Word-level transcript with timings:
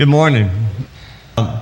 Good 0.00 0.08
morning. 0.08 0.50
Um, 1.36 1.60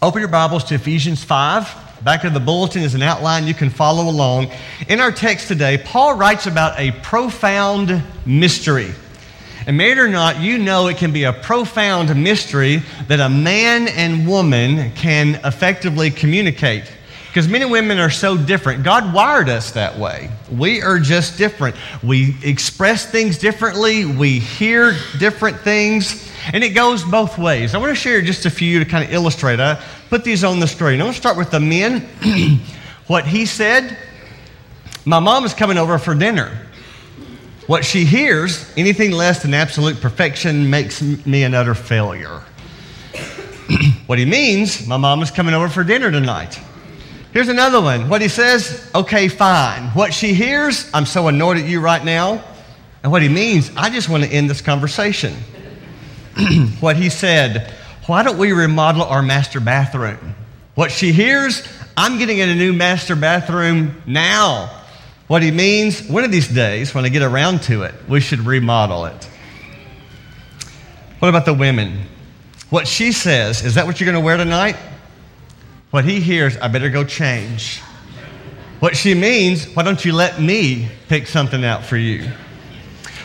open 0.00 0.20
your 0.20 0.28
Bibles 0.28 0.62
to 0.66 0.76
Ephesians 0.76 1.24
5. 1.24 2.04
Back 2.04 2.22
of 2.22 2.32
the 2.32 2.38
bulletin 2.38 2.84
is 2.84 2.94
an 2.94 3.02
outline 3.02 3.48
you 3.48 3.52
can 3.52 3.68
follow 3.68 4.08
along. 4.08 4.52
In 4.86 5.00
our 5.00 5.10
text 5.10 5.48
today, 5.48 5.82
Paul 5.84 6.14
writes 6.14 6.46
about 6.46 6.78
a 6.78 6.92
profound 7.02 8.00
mystery. 8.24 8.92
And 9.66 9.76
married 9.76 9.98
or 9.98 10.06
not, 10.06 10.38
you 10.38 10.56
know 10.56 10.86
it 10.86 10.98
can 10.98 11.12
be 11.12 11.24
a 11.24 11.32
profound 11.32 12.14
mystery 12.14 12.80
that 13.08 13.18
a 13.18 13.28
man 13.28 13.88
and 13.88 14.24
woman 14.24 14.92
can 14.92 15.40
effectively 15.44 16.12
communicate. 16.12 16.84
Because 17.26 17.48
men 17.48 17.62
and 17.62 17.72
women 17.72 17.98
are 17.98 18.08
so 18.08 18.36
different. 18.36 18.84
God 18.84 19.12
wired 19.12 19.48
us 19.48 19.72
that 19.72 19.98
way. 19.98 20.30
We 20.48 20.80
are 20.80 21.00
just 21.00 21.36
different. 21.36 21.74
We 22.04 22.36
express 22.44 23.04
things 23.10 23.36
differently, 23.36 24.04
we 24.04 24.38
hear 24.38 24.96
different 25.18 25.58
things, 25.58 26.30
and 26.52 26.62
it 26.62 26.70
goes 26.70 27.04
both 27.04 27.38
ways. 27.38 27.74
I 27.74 27.78
want 27.78 27.90
to 27.90 27.94
share 27.94 28.20
just 28.20 28.46
a 28.46 28.50
few 28.50 28.78
to 28.78 28.84
kind 28.84 29.04
of 29.04 29.12
illustrate. 29.12 29.60
I 29.60 29.82
put 30.10 30.24
these 30.24 30.44
on 30.44 30.60
the 30.60 30.66
screen. 30.66 31.00
I'm 31.00 31.06
going 31.06 31.12
to 31.12 31.18
start 31.18 31.36
with 31.36 31.50
the 31.50 31.60
men. 31.60 32.00
what 33.06 33.26
he 33.26 33.46
said 33.46 33.96
My 35.04 35.20
mom 35.20 35.44
is 35.44 35.54
coming 35.54 35.78
over 35.78 35.98
for 35.98 36.14
dinner. 36.14 36.58
What 37.66 37.84
she 37.84 38.04
hears, 38.04 38.70
anything 38.76 39.12
less 39.12 39.42
than 39.42 39.54
absolute 39.54 40.00
perfection 40.00 40.68
makes 40.68 41.00
me 41.00 41.44
an 41.44 41.54
utter 41.54 41.74
failure. 41.74 42.42
what 44.06 44.18
he 44.18 44.26
means, 44.26 44.86
my 44.86 44.98
mom 44.98 45.22
is 45.22 45.30
coming 45.30 45.54
over 45.54 45.68
for 45.68 45.82
dinner 45.82 46.10
tonight. 46.10 46.60
Here's 47.32 47.48
another 47.48 47.80
one. 47.80 48.08
What 48.08 48.20
he 48.20 48.28
says, 48.28 48.90
okay, 48.94 49.28
fine. 49.28 49.88
What 49.88 50.12
she 50.12 50.34
hears, 50.34 50.88
I'm 50.92 51.06
so 51.06 51.28
annoyed 51.28 51.56
at 51.56 51.64
you 51.64 51.80
right 51.80 52.04
now. 52.04 52.44
And 53.02 53.10
what 53.10 53.22
he 53.22 53.28
means, 53.28 53.70
I 53.76 53.90
just 53.90 54.08
want 54.08 54.24
to 54.24 54.30
end 54.30 54.48
this 54.48 54.60
conversation. 54.60 55.34
what 56.80 56.96
he 56.96 57.08
said, 57.10 57.72
why 58.06 58.22
don't 58.22 58.38
we 58.38 58.52
remodel 58.52 59.02
our 59.02 59.22
master 59.22 59.60
bathroom? 59.60 60.34
What 60.74 60.90
she 60.90 61.12
hears, 61.12 61.66
I'm 61.96 62.18
getting 62.18 62.38
in 62.38 62.48
a 62.48 62.54
new 62.54 62.72
master 62.72 63.16
bathroom 63.16 64.02
now. 64.06 64.82
What 65.26 65.42
he 65.42 65.50
means, 65.50 66.06
one 66.08 66.24
of 66.24 66.32
these 66.32 66.48
days, 66.48 66.94
when 66.94 67.04
I 67.04 67.08
get 67.08 67.22
around 67.22 67.62
to 67.64 67.84
it, 67.84 67.94
we 68.08 68.20
should 68.20 68.40
remodel 68.40 69.06
it. 69.06 69.28
What 71.20 71.28
about 71.28 71.46
the 71.46 71.54
women? 71.54 72.02
What 72.68 72.86
she 72.86 73.12
says, 73.12 73.64
is 73.64 73.76
that 73.76 73.86
what 73.86 74.00
you're 74.00 74.10
going 74.10 74.20
to 74.20 74.24
wear 74.24 74.36
tonight? 74.36 74.76
What 75.90 76.04
he 76.04 76.20
hears, 76.20 76.56
I 76.56 76.68
better 76.68 76.90
go 76.90 77.04
change. 77.04 77.80
What 78.80 78.96
she 78.96 79.14
means, 79.14 79.66
why 79.74 79.84
don't 79.84 80.04
you 80.04 80.12
let 80.12 80.40
me 80.40 80.88
pick 81.08 81.26
something 81.26 81.64
out 81.64 81.84
for 81.84 81.96
you? 81.96 82.28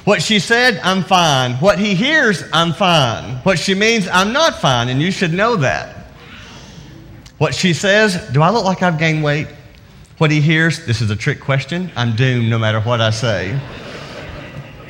What 0.10 0.24
she 0.24 0.40
said, 0.40 0.80
I'm 0.80 1.04
fine. 1.04 1.54
What 1.58 1.78
he 1.78 1.94
hears, 1.94 2.44
I'm 2.52 2.74
fine. 2.74 3.36
What 3.44 3.60
she 3.60 3.76
means, 3.76 4.08
I'm 4.08 4.34
not 4.34 4.60
fine, 4.60 4.90
and 4.90 5.00
you 5.00 5.12
should 5.12 5.32
know 5.32 5.58
that. 5.58 6.08
What 7.38 7.54
she 7.54 7.76
says, 7.76 8.18
do 8.32 8.42
I 8.42 8.50
look 8.50 8.66
like 8.66 8.82
I've 8.82 8.98
gained 8.98 9.24
weight? 9.24 9.46
What 10.18 10.32
he 10.32 10.42
hears, 10.42 10.84
this 10.88 11.02
is 11.02 11.12
a 11.12 11.16
trick 11.16 11.40
question, 11.40 11.92
I'm 11.96 12.16
doomed 12.16 12.50
no 12.50 12.58
matter 12.58 12.82
what 12.82 13.02
I 13.02 13.12
say. 13.12 13.56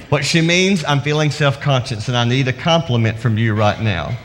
What 0.08 0.24
she 0.24 0.40
means, 0.40 0.86
I'm 0.86 1.02
feeling 1.02 1.32
self 1.32 1.60
conscious 1.60 2.08
and 2.08 2.16
I 2.16 2.24
need 2.24 2.48
a 2.48 2.54
compliment 2.54 3.20
from 3.20 3.38
you 3.38 3.54
right 3.56 3.82
now. 3.82 4.18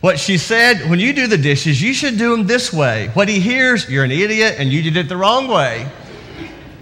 What 0.00 0.18
she 0.18 0.38
said, 0.38 0.90
when 0.90 0.98
you 0.98 1.12
do 1.12 1.28
the 1.28 1.38
dishes, 1.38 1.80
you 1.80 1.94
should 1.94 2.18
do 2.18 2.36
them 2.36 2.48
this 2.48 2.72
way. 2.72 3.10
What 3.14 3.28
he 3.28 3.38
hears, 3.38 3.88
you're 3.88 4.02
an 4.02 4.10
idiot 4.10 4.56
and 4.58 4.72
you 4.72 4.82
did 4.82 4.96
it 4.96 5.08
the 5.08 5.16
wrong 5.16 5.46
way. 5.46 5.88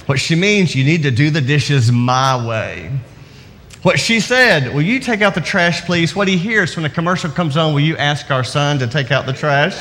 What 0.06 0.18
she 0.18 0.34
means, 0.34 0.74
you 0.74 0.82
need 0.82 1.02
to 1.02 1.10
do 1.10 1.28
the 1.28 1.42
dishes 1.42 1.92
my 1.92 2.42
way. 2.48 2.90
What 3.82 3.98
she 3.98 4.20
said, 4.20 4.74
will 4.74 4.82
you 4.82 5.00
take 5.00 5.22
out 5.22 5.34
the 5.34 5.40
trash, 5.40 5.84
please? 5.86 6.14
What 6.14 6.28
he 6.28 6.36
hears 6.36 6.76
when 6.76 6.84
a 6.84 6.90
commercial 6.90 7.30
comes 7.30 7.56
on, 7.56 7.72
will 7.72 7.80
you 7.80 7.96
ask 7.96 8.30
our 8.30 8.44
son 8.44 8.78
to 8.80 8.86
take 8.86 9.10
out 9.10 9.26
the 9.26 9.32
trash? 9.32 9.76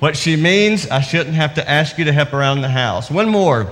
what 0.00 0.16
she 0.16 0.36
means, 0.36 0.88
I 0.88 1.00
shouldn't 1.00 1.36
have 1.36 1.54
to 1.54 1.68
ask 1.68 1.96
you 1.96 2.04
to 2.04 2.12
help 2.12 2.32
around 2.32 2.62
the 2.62 2.68
house. 2.68 3.10
One 3.10 3.28
more. 3.28 3.68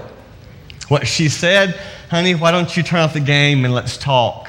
What 0.88 1.06
she 1.06 1.28
said, 1.28 1.78
honey, 2.10 2.34
why 2.34 2.52
don't 2.52 2.76
you 2.76 2.82
turn 2.82 3.00
off 3.00 3.12
the 3.12 3.20
game 3.20 3.64
and 3.64 3.74
let's 3.74 3.96
talk? 3.96 4.48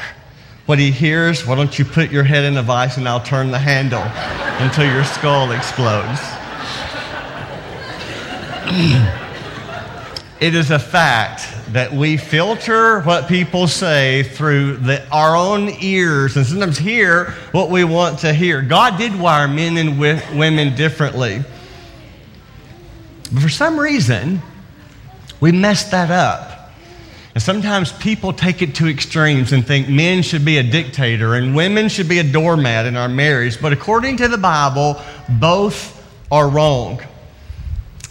what 0.65 0.79
he 0.79 0.91
hears, 0.91 1.45
why 1.45 1.55
don't 1.55 1.77
you 1.77 1.83
put 1.83 2.09
your 2.09 2.23
head 2.23 2.45
in 2.45 2.55
a 2.55 2.63
vice 2.63 2.95
and 2.97 3.07
I'll 3.07 3.19
turn 3.19 3.51
the 3.51 3.59
handle 3.59 4.01
until 4.65 4.85
your 4.85 5.03
skull 5.03 5.51
explodes. 5.51 6.21
it 10.39 10.55
is 10.55 10.71
a 10.71 10.79
fact 10.79 11.52
that 11.71 11.91
we 11.93 12.17
filter 12.17 13.01
what 13.01 13.27
people 13.27 13.67
say 13.67 14.23
through 14.23 14.77
the, 14.77 15.07
our 15.09 15.35
own 15.35 15.69
ears 15.81 16.35
and 16.35 16.45
sometimes 16.45 16.77
hear 16.77 17.31
what 17.51 17.69
we 17.69 17.83
want 17.83 18.19
to 18.19 18.33
hear. 18.33 18.61
God 18.61 18.97
did 18.97 19.17
wire 19.17 19.47
men 19.47 19.77
and 19.77 19.99
women 19.99 20.75
differently. 20.75 21.43
But 23.31 23.41
for 23.41 23.49
some 23.49 23.79
reason, 23.79 24.41
we 25.39 25.51
messed 25.51 25.91
that 25.91 26.11
up. 26.11 26.71
And 27.33 27.41
sometimes 27.41 27.91
people 27.93 28.31
take 28.31 28.61
it 28.61 28.75
to 28.75 28.87
extremes 28.87 29.53
and 29.53 29.65
think 29.65 29.89
men 29.89 30.21
should 30.21 30.45
be 30.45 30.57
a 30.57 30.63
dictator 30.63 31.33
and 31.33 31.55
women 31.55 31.89
should 31.89 32.07
be 32.07 32.19
a 32.19 32.23
doormat 32.23 32.85
in 32.85 32.95
our 32.95 33.09
marriage. 33.09 33.59
But 33.59 33.73
according 33.73 34.17
to 34.17 34.27
the 34.27 34.37
Bible, 34.37 35.01
both 35.27 36.07
are 36.31 36.47
wrong. 36.47 37.01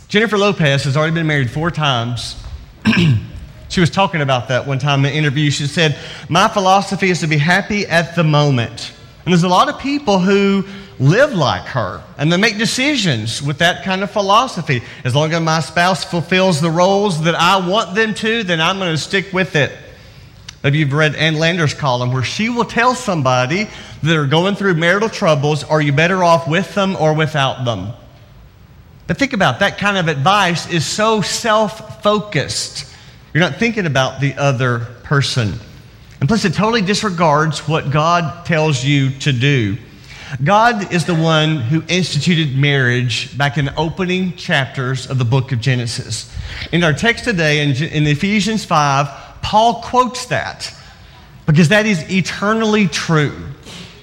Jennifer 0.08 0.36
Lopez 0.36 0.84
has 0.84 0.96
already 0.96 1.14
been 1.14 1.26
married 1.26 1.50
four 1.50 1.70
times. 1.70 2.36
she 3.72 3.80
was 3.80 3.88
talking 3.88 4.20
about 4.20 4.48
that 4.48 4.66
one 4.66 4.78
time 4.78 5.00
in 5.00 5.12
an 5.12 5.16
interview. 5.16 5.50
She 5.50 5.66
said, 5.66 5.96
My 6.28 6.46
philosophy 6.46 7.08
is 7.08 7.20
to 7.20 7.26
be 7.26 7.38
happy 7.38 7.86
at 7.86 8.14
the 8.14 8.22
moment. 8.22 8.92
And 9.24 9.32
there's 9.32 9.44
a 9.44 9.48
lot 9.48 9.70
of 9.70 9.78
people 9.78 10.18
who 10.18 10.64
live 10.98 11.32
like 11.32 11.62
her 11.62 12.02
and 12.18 12.30
they 12.30 12.36
make 12.36 12.58
decisions 12.58 13.42
with 13.42 13.58
that 13.58 13.82
kind 13.82 14.02
of 14.02 14.10
philosophy. 14.10 14.82
As 15.04 15.14
long 15.14 15.32
as 15.32 15.40
my 15.40 15.60
spouse 15.60 16.04
fulfills 16.04 16.60
the 16.60 16.70
roles 16.70 17.22
that 17.22 17.34
I 17.34 17.66
want 17.66 17.94
them 17.94 18.12
to, 18.16 18.42
then 18.42 18.60
I'm 18.60 18.78
going 18.78 18.94
to 18.94 19.00
stick 19.00 19.32
with 19.32 19.56
it. 19.56 19.72
Maybe 20.62 20.76
you've 20.76 20.92
read 20.92 21.14
Ann 21.14 21.38
Landers' 21.38 21.72
column 21.72 22.12
where 22.12 22.22
she 22.22 22.50
will 22.50 22.66
tell 22.66 22.94
somebody 22.94 23.68
that 24.02 24.14
are 24.14 24.26
going 24.26 24.54
through 24.54 24.74
marital 24.74 25.08
troubles, 25.08 25.64
are 25.64 25.80
you 25.80 25.94
better 25.94 26.22
off 26.22 26.46
with 26.46 26.74
them 26.74 26.94
or 26.96 27.14
without 27.14 27.64
them? 27.64 27.94
But 29.06 29.16
think 29.16 29.32
about 29.32 29.56
it, 29.56 29.60
that 29.60 29.78
kind 29.78 29.96
of 29.96 30.08
advice 30.08 30.70
is 30.70 30.84
so 30.84 31.22
self 31.22 32.02
focused. 32.02 32.91
You're 33.32 33.42
not 33.42 33.56
thinking 33.56 33.86
about 33.86 34.20
the 34.20 34.34
other 34.34 34.80
person. 35.04 35.54
And 36.20 36.28
plus, 36.28 36.44
it 36.44 36.54
totally 36.54 36.82
disregards 36.82 37.66
what 37.66 37.90
God 37.90 38.46
tells 38.46 38.84
you 38.84 39.10
to 39.20 39.32
do. 39.32 39.76
God 40.42 40.92
is 40.92 41.04
the 41.04 41.14
one 41.14 41.56
who 41.56 41.82
instituted 41.88 42.56
marriage 42.56 43.36
back 43.36 43.58
in 43.58 43.66
the 43.66 43.76
opening 43.76 44.34
chapters 44.36 45.10
of 45.10 45.18
the 45.18 45.24
book 45.24 45.52
of 45.52 45.60
Genesis. 45.60 46.34
In 46.72 46.82
our 46.84 46.92
text 46.92 47.24
today, 47.24 47.62
in, 47.62 47.70
in 47.82 48.06
Ephesians 48.06 48.64
5, 48.64 49.42
Paul 49.42 49.82
quotes 49.82 50.26
that 50.26 50.74
because 51.44 51.68
that 51.68 51.86
is 51.86 52.10
eternally 52.10 52.86
true. 52.86 53.36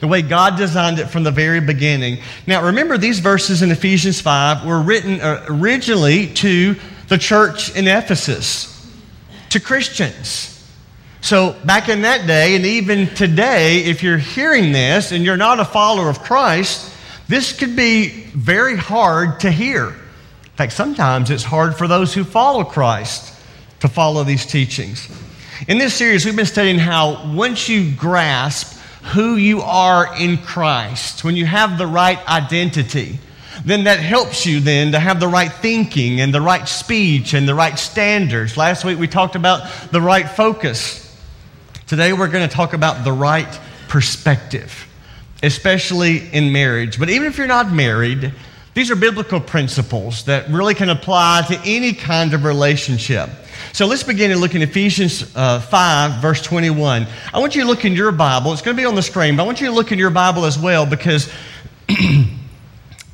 The 0.01 0.07
way 0.07 0.21
God 0.21 0.55
designed 0.55 0.99
it 0.99 1.07
from 1.07 1.23
the 1.23 1.31
very 1.31 1.59
beginning. 1.59 2.19
Now, 2.47 2.65
remember, 2.65 2.97
these 2.97 3.19
verses 3.19 3.61
in 3.61 3.71
Ephesians 3.71 4.21
5 4.21 4.65
were 4.65 4.81
written 4.81 5.19
uh, 5.19 5.45
originally 5.49 6.27
to 6.35 6.75
the 7.07 7.17
church 7.17 7.75
in 7.75 7.87
Ephesus, 7.87 8.78
to 9.49 9.59
Christians. 9.59 10.55
So, 11.21 11.55
back 11.65 11.89
in 11.89 12.03
that 12.03 12.27
day, 12.27 12.55
and 12.55 12.65
even 12.65 13.07
today, 13.07 13.83
if 13.83 14.03
you're 14.03 14.17
hearing 14.17 14.71
this 14.71 15.11
and 15.11 15.25
you're 15.25 15.37
not 15.37 15.59
a 15.59 15.65
follower 15.65 16.09
of 16.09 16.19
Christ, 16.19 16.93
this 17.27 17.51
could 17.51 17.75
be 17.75 18.07
very 18.07 18.77
hard 18.77 19.41
to 19.41 19.51
hear. 19.51 19.87
In 19.89 20.55
fact, 20.55 20.73
sometimes 20.73 21.29
it's 21.29 21.43
hard 21.43 21.75
for 21.75 21.87
those 21.87 22.13
who 22.13 22.23
follow 22.23 22.63
Christ 22.63 23.37
to 23.81 23.87
follow 23.87 24.23
these 24.23 24.45
teachings. 24.45 25.09
In 25.67 25.77
this 25.77 25.93
series, 25.93 26.25
we've 26.25 26.35
been 26.35 26.45
studying 26.45 26.79
how 26.79 27.33
once 27.33 27.67
you 27.67 27.91
grasp 27.91 28.77
who 29.13 29.35
you 29.35 29.61
are 29.61 30.15
in 30.17 30.37
Christ, 30.37 31.23
when 31.23 31.35
you 31.35 31.45
have 31.45 31.77
the 31.77 31.87
right 31.87 32.25
identity, 32.27 33.19
then 33.65 33.83
that 33.85 33.99
helps 33.99 34.45
you 34.45 34.59
then 34.59 34.91
to 34.93 34.99
have 34.99 35.19
the 35.19 35.27
right 35.27 35.51
thinking 35.51 36.21
and 36.21 36.33
the 36.33 36.41
right 36.41 36.67
speech 36.67 37.33
and 37.33 37.47
the 37.47 37.55
right 37.55 37.77
standards. 37.77 38.57
Last 38.57 38.85
week 38.85 38.99
we 38.99 39.07
talked 39.07 39.35
about 39.35 39.91
the 39.91 40.01
right 40.01 40.29
focus. 40.29 41.05
Today 41.87 42.13
we're 42.13 42.29
going 42.29 42.47
to 42.47 42.53
talk 42.53 42.73
about 42.73 43.03
the 43.03 43.11
right 43.11 43.59
perspective, 43.87 44.87
especially 45.43 46.29
in 46.31 46.51
marriage. 46.51 46.99
But 46.99 47.09
even 47.09 47.27
if 47.27 47.37
you're 47.37 47.47
not 47.47 47.71
married, 47.71 48.33
these 48.75 48.91
are 48.91 48.95
biblical 48.95 49.41
principles 49.41 50.23
that 50.25 50.47
really 50.49 50.75
can 50.75 50.89
apply 50.89 51.43
to 51.47 51.59
any 51.65 51.93
kind 51.93 52.33
of 52.33 52.45
relationship. 52.45 53.29
So 53.73 53.87
let's 53.87 54.03
begin 54.03 54.31
and 54.31 54.39
look 54.39 54.55
in 54.55 54.61
Ephesians 54.61 55.35
uh, 55.35 55.59
5, 55.59 56.21
verse 56.21 56.41
21. 56.41 57.07
I 57.33 57.39
want 57.39 57.55
you 57.55 57.63
to 57.63 57.67
look 57.67 57.85
in 57.85 57.93
your 57.93 58.11
Bible. 58.11 58.53
It's 58.53 58.61
going 58.61 58.77
to 58.77 58.81
be 58.81 58.85
on 58.85 58.95
the 58.95 59.01
screen, 59.01 59.35
but 59.35 59.43
I 59.43 59.45
want 59.45 59.59
you 59.59 59.67
to 59.67 59.73
look 59.73 59.91
in 59.91 59.99
your 59.99 60.09
Bible 60.11 60.45
as 60.45 60.57
well 60.57 60.85
because 60.85 61.31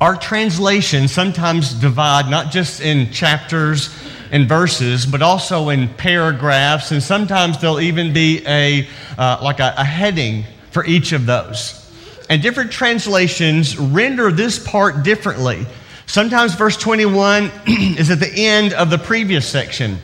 our 0.00 0.16
translations 0.16 1.12
sometimes 1.12 1.72
divide 1.72 2.28
not 2.28 2.52
just 2.52 2.80
in 2.80 3.10
chapters 3.12 3.88
and 4.30 4.48
verses, 4.48 5.06
but 5.06 5.22
also 5.22 5.70
in 5.70 5.88
paragraphs, 5.88 6.90
and 6.90 7.02
sometimes 7.02 7.58
there'll 7.58 7.80
even 7.80 8.12
be 8.12 8.42
a 8.46 8.86
uh, 9.16 9.38
like 9.42 9.60
a, 9.60 9.74
a 9.78 9.84
heading 9.84 10.44
for 10.70 10.84
each 10.84 11.12
of 11.12 11.24
those. 11.24 11.82
and 12.28 12.42
different 12.42 12.72
translations 12.72 13.78
render 13.78 14.30
this 14.30 14.58
part 14.58 15.02
differently. 15.02 15.64
Sometimes 16.06 16.54
verse 16.54 16.76
21 16.76 17.50
is 17.66 18.10
at 18.10 18.20
the 18.20 18.32
end 18.34 18.74
of 18.74 18.90
the 18.90 18.98
previous 18.98 19.48
section. 19.48 19.98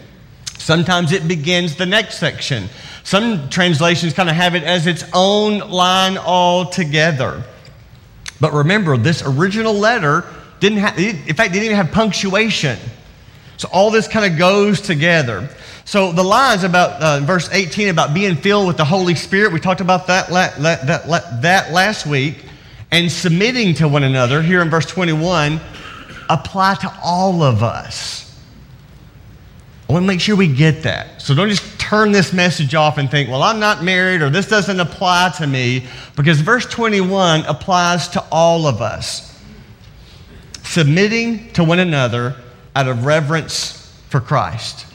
Sometimes 0.56 1.12
it 1.12 1.26
begins 1.26 1.76
the 1.76 1.86
next 1.86 2.18
section. 2.18 2.68
Some 3.02 3.50
translations 3.50 4.14
kind 4.14 4.30
of 4.30 4.36
have 4.36 4.54
it 4.54 4.62
as 4.62 4.86
its 4.86 5.04
own 5.12 5.58
line 5.58 6.16
altogether. 6.16 7.42
But 8.42 8.54
remember, 8.54 8.96
this 8.96 9.22
original 9.24 9.72
letter 9.72 10.24
didn't 10.58 10.78
have, 10.78 10.98
in 10.98 11.32
fact, 11.36 11.52
didn't 11.52 11.66
even 11.66 11.76
have 11.76 11.92
punctuation. 11.92 12.76
So 13.56 13.68
all 13.72 13.92
this 13.92 14.08
kind 14.08 14.30
of 14.30 14.36
goes 14.36 14.80
together. 14.80 15.48
So 15.84 16.10
the 16.10 16.24
lines 16.24 16.64
about 16.64 17.00
uh, 17.00 17.20
verse 17.20 17.48
18 17.52 17.86
about 17.86 18.12
being 18.12 18.34
filled 18.34 18.66
with 18.66 18.78
the 18.78 18.84
Holy 18.84 19.14
Spirit, 19.14 19.52
we 19.52 19.60
talked 19.60 19.80
about 19.80 20.08
that, 20.08 20.32
la- 20.32 20.50
la- 20.58 20.84
that, 20.84 21.08
la- 21.08 21.40
that 21.42 21.70
last 21.70 22.04
week, 22.04 22.44
and 22.90 23.12
submitting 23.12 23.74
to 23.74 23.86
one 23.86 24.02
another 24.02 24.42
here 24.42 24.60
in 24.60 24.70
verse 24.70 24.86
21 24.86 25.60
apply 26.28 26.74
to 26.74 26.92
all 27.00 27.44
of 27.44 27.62
us. 27.62 28.28
I 29.88 29.92
want 29.92 30.02
to 30.02 30.08
make 30.08 30.20
sure 30.20 30.34
we 30.34 30.52
get 30.52 30.82
that. 30.82 31.22
So 31.22 31.32
don't 31.36 31.48
just 31.48 31.71
turn 31.92 32.10
this 32.10 32.32
message 32.32 32.74
off 32.74 32.96
and 32.96 33.10
think, 33.10 33.28
well, 33.28 33.42
I'm 33.42 33.60
not 33.60 33.84
married 33.84 34.22
or 34.22 34.30
this 34.30 34.48
doesn't 34.48 34.80
apply 34.80 35.34
to 35.36 35.46
me, 35.46 35.84
because 36.16 36.40
verse 36.40 36.64
21 36.64 37.42
applies 37.44 38.08
to 38.08 38.24
all 38.32 38.66
of 38.66 38.80
us. 38.80 39.38
Submitting 40.62 41.52
to 41.52 41.62
one 41.62 41.78
another 41.78 42.34
out 42.74 42.88
of 42.88 43.04
reverence 43.04 43.94
for 44.08 44.22
Christ. 44.22 44.86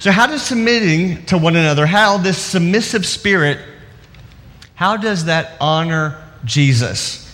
So, 0.00 0.10
how 0.10 0.26
does 0.26 0.42
submitting 0.42 1.24
to 1.26 1.38
one 1.38 1.54
another, 1.54 1.86
how 1.86 2.18
this 2.18 2.38
submissive 2.38 3.06
spirit, 3.06 3.60
how 4.74 4.96
does 4.96 5.26
that 5.26 5.52
honor 5.60 6.20
Jesus? 6.44 7.24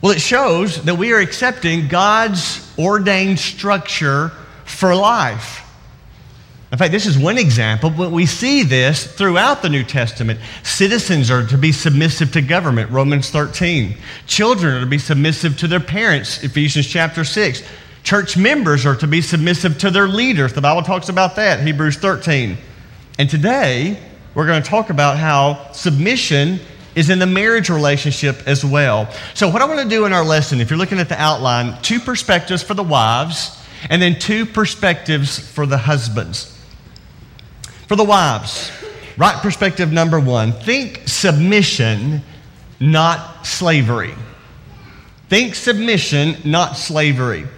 Well, 0.00 0.12
it 0.12 0.22
shows 0.22 0.82
that 0.84 0.94
we 0.94 1.12
are 1.12 1.18
accepting 1.18 1.88
God's 1.88 2.66
ordained 2.78 3.38
structure 3.38 4.30
for 4.64 4.94
life. 4.94 5.66
In 6.72 6.78
fact, 6.78 6.92
this 6.92 7.06
is 7.06 7.18
one 7.18 7.36
example, 7.36 7.90
but 7.90 8.12
we 8.12 8.26
see 8.26 8.62
this 8.62 9.04
throughout 9.04 9.60
the 9.60 9.68
New 9.68 9.82
Testament. 9.82 10.38
Citizens 10.62 11.28
are 11.28 11.44
to 11.48 11.58
be 11.58 11.72
submissive 11.72 12.30
to 12.32 12.40
government, 12.40 12.92
Romans 12.92 13.28
13. 13.30 13.96
Children 14.28 14.74
are 14.74 14.80
to 14.80 14.86
be 14.86 14.98
submissive 14.98 15.58
to 15.58 15.66
their 15.66 15.80
parents, 15.80 16.44
Ephesians 16.44 16.86
chapter 16.86 17.24
6. 17.24 17.64
Church 18.04 18.36
members 18.36 18.86
are 18.86 18.94
to 18.94 19.08
be 19.08 19.20
submissive 19.20 19.78
to 19.78 19.90
their 19.90 20.06
leaders. 20.06 20.52
The 20.52 20.60
Bible 20.60 20.82
talks 20.82 21.08
about 21.08 21.34
that, 21.36 21.60
Hebrews 21.60 21.96
13. 21.96 22.56
And 23.18 23.28
today, 23.28 23.98
we're 24.36 24.46
going 24.46 24.62
to 24.62 24.68
talk 24.68 24.90
about 24.90 25.18
how 25.18 25.72
submission 25.72 26.60
is 26.94 27.10
in 27.10 27.18
the 27.18 27.26
marriage 27.26 27.68
relationship 27.68 28.46
as 28.46 28.64
well. 28.64 29.12
So, 29.34 29.48
what 29.48 29.60
I 29.60 29.64
want 29.64 29.80
to 29.80 29.88
do 29.88 30.06
in 30.06 30.12
our 30.12 30.24
lesson, 30.24 30.60
if 30.60 30.70
you're 30.70 30.78
looking 30.78 31.00
at 31.00 31.08
the 31.08 31.20
outline, 31.20 31.80
two 31.82 31.98
perspectives 31.98 32.62
for 32.62 32.74
the 32.74 32.84
wives, 32.84 33.56
and 33.88 34.00
then 34.00 34.20
two 34.20 34.46
perspectives 34.46 35.38
for 35.38 35.66
the 35.66 35.78
husbands. 35.78 36.56
For 37.90 37.96
the 37.96 38.04
wives, 38.04 38.70
right 39.16 39.42
perspective 39.42 39.90
number 39.90 40.20
one 40.20 40.52
think 40.52 41.08
submission, 41.08 42.22
not 42.78 43.44
slavery. 43.44 44.14
Think 45.28 45.56
submission, 45.56 46.36
not 46.44 46.76
slavery. 46.76 47.48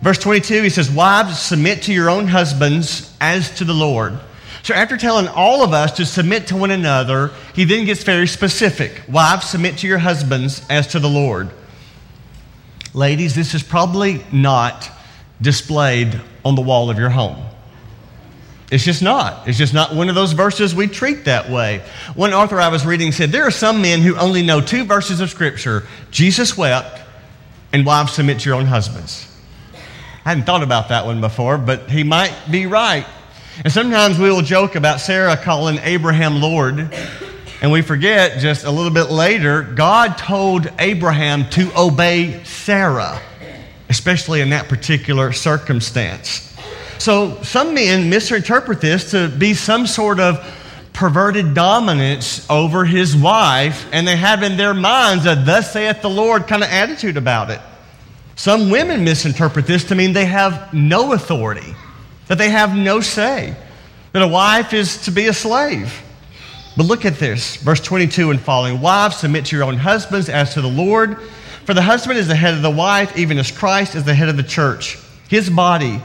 Verse 0.00 0.18
22, 0.18 0.62
he 0.62 0.70
says, 0.70 0.88
Wives, 0.88 1.40
submit 1.40 1.82
to 1.82 1.92
your 1.92 2.08
own 2.08 2.28
husbands 2.28 3.12
as 3.20 3.50
to 3.56 3.64
the 3.64 3.74
Lord. 3.74 4.16
So, 4.62 4.74
after 4.74 4.96
telling 4.96 5.26
all 5.26 5.64
of 5.64 5.72
us 5.72 5.90
to 5.96 6.06
submit 6.06 6.46
to 6.46 6.56
one 6.56 6.70
another, 6.70 7.32
he 7.56 7.64
then 7.64 7.84
gets 7.84 8.04
very 8.04 8.28
specific. 8.28 9.02
Wives, 9.08 9.50
submit 9.50 9.78
to 9.78 9.88
your 9.88 9.98
husbands 9.98 10.64
as 10.70 10.86
to 10.92 11.00
the 11.00 11.08
Lord. 11.08 11.50
Ladies, 12.94 13.34
this 13.34 13.54
is 13.54 13.64
probably 13.64 14.24
not 14.30 14.88
displayed 15.42 16.20
on 16.44 16.54
the 16.54 16.62
wall 16.62 16.90
of 16.90 16.96
your 16.96 17.10
home. 17.10 17.49
It's 18.70 18.84
just 18.84 19.02
not. 19.02 19.48
It's 19.48 19.58
just 19.58 19.74
not 19.74 19.94
one 19.94 20.08
of 20.08 20.14
those 20.14 20.32
verses 20.32 20.74
we 20.74 20.86
treat 20.86 21.24
that 21.24 21.50
way. 21.50 21.82
One 22.14 22.32
author 22.32 22.60
I 22.60 22.68
was 22.68 22.86
reading 22.86 23.10
said 23.10 23.30
there 23.30 23.46
are 23.46 23.50
some 23.50 23.82
men 23.82 24.00
who 24.00 24.16
only 24.16 24.42
know 24.42 24.60
two 24.60 24.84
verses 24.84 25.20
of 25.20 25.28
Scripture 25.28 25.86
Jesus 26.10 26.56
wept, 26.56 27.00
and 27.72 27.84
wives 27.84 28.12
submit 28.12 28.40
to 28.40 28.48
your 28.48 28.58
own 28.58 28.66
husbands. 28.66 29.26
I 30.24 30.30
hadn't 30.30 30.44
thought 30.44 30.62
about 30.62 30.90
that 30.90 31.06
one 31.06 31.20
before, 31.20 31.58
but 31.58 31.90
he 31.90 32.04
might 32.04 32.34
be 32.50 32.66
right. 32.66 33.06
And 33.64 33.72
sometimes 33.72 34.18
we 34.18 34.30
will 34.30 34.42
joke 34.42 34.76
about 34.76 35.00
Sarah 35.00 35.36
calling 35.36 35.78
Abraham 35.82 36.40
Lord, 36.40 36.94
and 37.62 37.72
we 37.72 37.82
forget 37.82 38.38
just 38.38 38.64
a 38.64 38.70
little 38.70 38.92
bit 38.92 39.10
later, 39.10 39.62
God 39.62 40.16
told 40.16 40.70
Abraham 40.78 41.48
to 41.50 41.70
obey 41.76 42.42
Sarah, 42.44 43.20
especially 43.88 44.40
in 44.40 44.50
that 44.50 44.68
particular 44.68 45.32
circumstance. 45.32 46.49
So 47.00 47.42
some 47.42 47.72
men 47.72 48.10
misinterpret 48.10 48.82
this 48.82 49.12
to 49.12 49.28
be 49.30 49.54
some 49.54 49.86
sort 49.86 50.20
of 50.20 50.46
perverted 50.92 51.54
dominance 51.54 52.46
over 52.50 52.84
his 52.84 53.16
wife, 53.16 53.86
and 53.90 54.06
they 54.06 54.16
have 54.16 54.42
in 54.42 54.58
their 54.58 54.74
minds 54.74 55.24
a 55.24 55.34
thus 55.34 55.72
saith 55.72 56.02
the 56.02 56.10
Lord 56.10 56.46
kind 56.46 56.62
of 56.62 56.68
attitude 56.68 57.16
about 57.16 57.48
it. 57.48 57.58
Some 58.36 58.68
women 58.68 59.02
misinterpret 59.02 59.66
this 59.66 59.84
to 59.84 59.94
mean 59.94 60.12
they 60.12 60.26
have 60.26 60.74
no 60.74 61.14
authority, 61.14 61.74
that 62.26 62.36
they 62.36 62.50
have 62.50 62.76
no 62.76 63.00
say, 63.00 63.56
that 64.12 64.20
a 64.20 64.28
wife 64.28 64.74
is 64.74 65.04
to 65.04 65.10
be 65.10 65.28
a 65.28 65.32
slave. 65.32 66.02
But 66.76 66.84
look 66.84 67.06
at 67.06 67.18
this, 67.18 67.56
verse 67.56 67.80
22 67.80 68.30
and 68.30 68.38
following. 68.38 68.82
Wives, 68.82 69.16
submit 69.16 69.46
to 69.46 69.56
your 69.56 69.64
own 69.64 69.78
husbands 69.78 70.28
as 70.28 70.52
to 70.52 70.60
the 70.60 70.68
Lord. 70.68 71.18
For 71.64 71.72
the 71.72 71.80
husband 71.80 72.18
is 72.18 72.28
the 72.28 72.36
head 72.36 72.52
of 72.52 72.60
the 72.60 72.70
wife, 72.70 73.16
even 73.16 73.38
as 73.38 73.50
Christ 73.50 73.94
is 73.94 74.04
the 74.04 74.14
head 74.14 74.28
of 74.28 74.36
the 74.36 74.42
church, 74.42 74.98
his 75.30 75.48
body, 75.48 76.02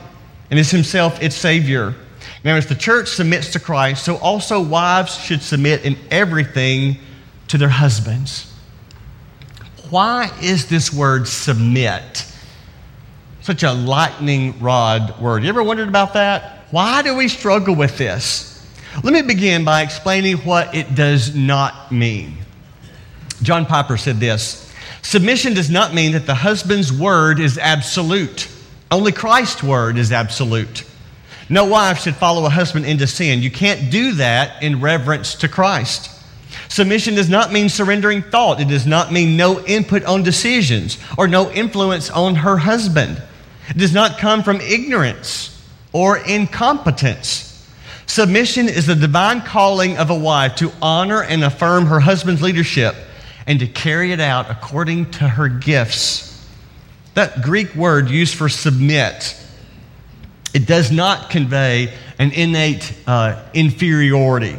and 0.50 0.60
is 0.60 0.72
himself 0.72 1.22
its 1.22 1.36
Savior. 1.36 1.96
Now, 2.44 2.56
as 2.56 2.68
the 2.68 2.76
church 2.76 3.10
submits 3.10 3.52
to 3.54 3.60
Christ, 3.60 4.06
so 4.06 4.18
also 4.18 4.62
wives 4.62 5.16
should 5.18 5.42
submit 5.42 5.84
in 5.84 5.98
everything 6.12 6.98
to 7.48 7.58
their 7.58 7.70
husbands. 7.70 8.52
Why 9.90 10.32
is 10.42 10.68
this 10.68 10.94
word 10.94 11.28
submit 11.28 12.26
such 13.42 13.64
a 13.64 13.72
lightning 13.72 14.60
rod 14.60 15.20
word? 15.20 15.44
You 15.44 15.50
ever 15.50 15.64
wondered 15.64 15.88
about 15.88 16.14
that? 16.14 16.66
Why 16.72 17.02
do 17.02 17.16
we 17.16 17.28
struggle 17.28 17.76
with 17.76 17.98
this? 17.98 18.52
Let 19.04 19.14
me 19.14 19.22
begin 19.22 19.64
by 19.66 19.82
explaining 19.82 20.38
what 20.38 20.74
it 20.74 20.96
does 20.96 21.36
not 21.36 21.92
mean. 21.92 22.38
John 23.42 23.66
Piper 23.66 23.98
said 23.98 24.20
this 24.20 24.72
Submission 25.02 25.54
does 25.54 25.70
not 25.70 25.94
mean 25.94 26.14
that 26.14 26.26
the 26.26 26.36
husband's 26.36 26.92
word 26.92 27.40
is 27.40 27.58
absolute. 27.58 28.50
Only 28.96 29.12
Christ's 29.12 29.62
word 29.62 29.98
is 29.98 30.14
absolute. 30.14 30.86
No 31.50 31.66
wife 31.66 32.00
should 32.00 32.16
follow 32.16 32.46
a 32.46 32.50
husband 32.50 32.86
into 32.86 33.08
sin. 33.08 33.42
You 33.42 33.52
can't 33.52 33.92
do 33.92 34.14
that 34.14 34.64
in 34.64 34.80
reverence 34.80 35.36
to 35.36 35.50
Christ. 35.50 36.10
Submission 36.70 37.14
does 37.14 37.30
not 37.30 37.52
mean 37.52 37.68
surrendering 37.68 38.22
thought. 38.22 38.62
It 38.62 38.70
does 38.70 38.88
not 38.88 39.12
mean 39.12 39.36
no 39.36 39.60
input 39.66 40.06
on 40.06 40.24
decisions 40.24 40.98
or 41.18 41.28
no 41.28 41.52
influence 41.52 42.10
on 42.10 42.36
her 42.36 42.56
husband. 42.56 43.22
It 43.68 43.78
does 43.78 43.94
not 43.94 44.18
come 44.18 44.44
from 44.44 44.62
ignorance 44.62 45.62
or 45.92 46.16
incompetence. 46.20 47.68
Submission 48.06 48.70
is 48.70 48.88
the 48.88 48.96
divine 48.96 49.42
calling 49.42 49.98
of 49.98 50.10
a 50.10 50.18
wife 50.18 50.56
to 50.56 50.72
honor 50.82 51.22
and 51.22 51.44
affirm 51.44 51.88
her 51.88 52.00
husband's 52.00 52.42
leadership 52.42 52.96
and 53.46 53.60
to 53.60 53.68
carry 53.68 54.14
it 54.14 54.22
out 54.22 54.50
according 54.50 55.12
to 55.12 55.28
her 55.28 55.50
gifts. 55.50 56.35
That 57.16 57.42
Greek 57.42 57.74
word 57.76 58.10
used 58.10 58.36
for 58.36 58.50
submit, 58.50 59.42
it 60.54 60.68
does 60.68 60.92
not 60.92 61.30
convey 61.30 61.94
an 62.20 62.32
innate 62.32 62.94
uh, 63.08 63.42
inferiority. 63.54 64.58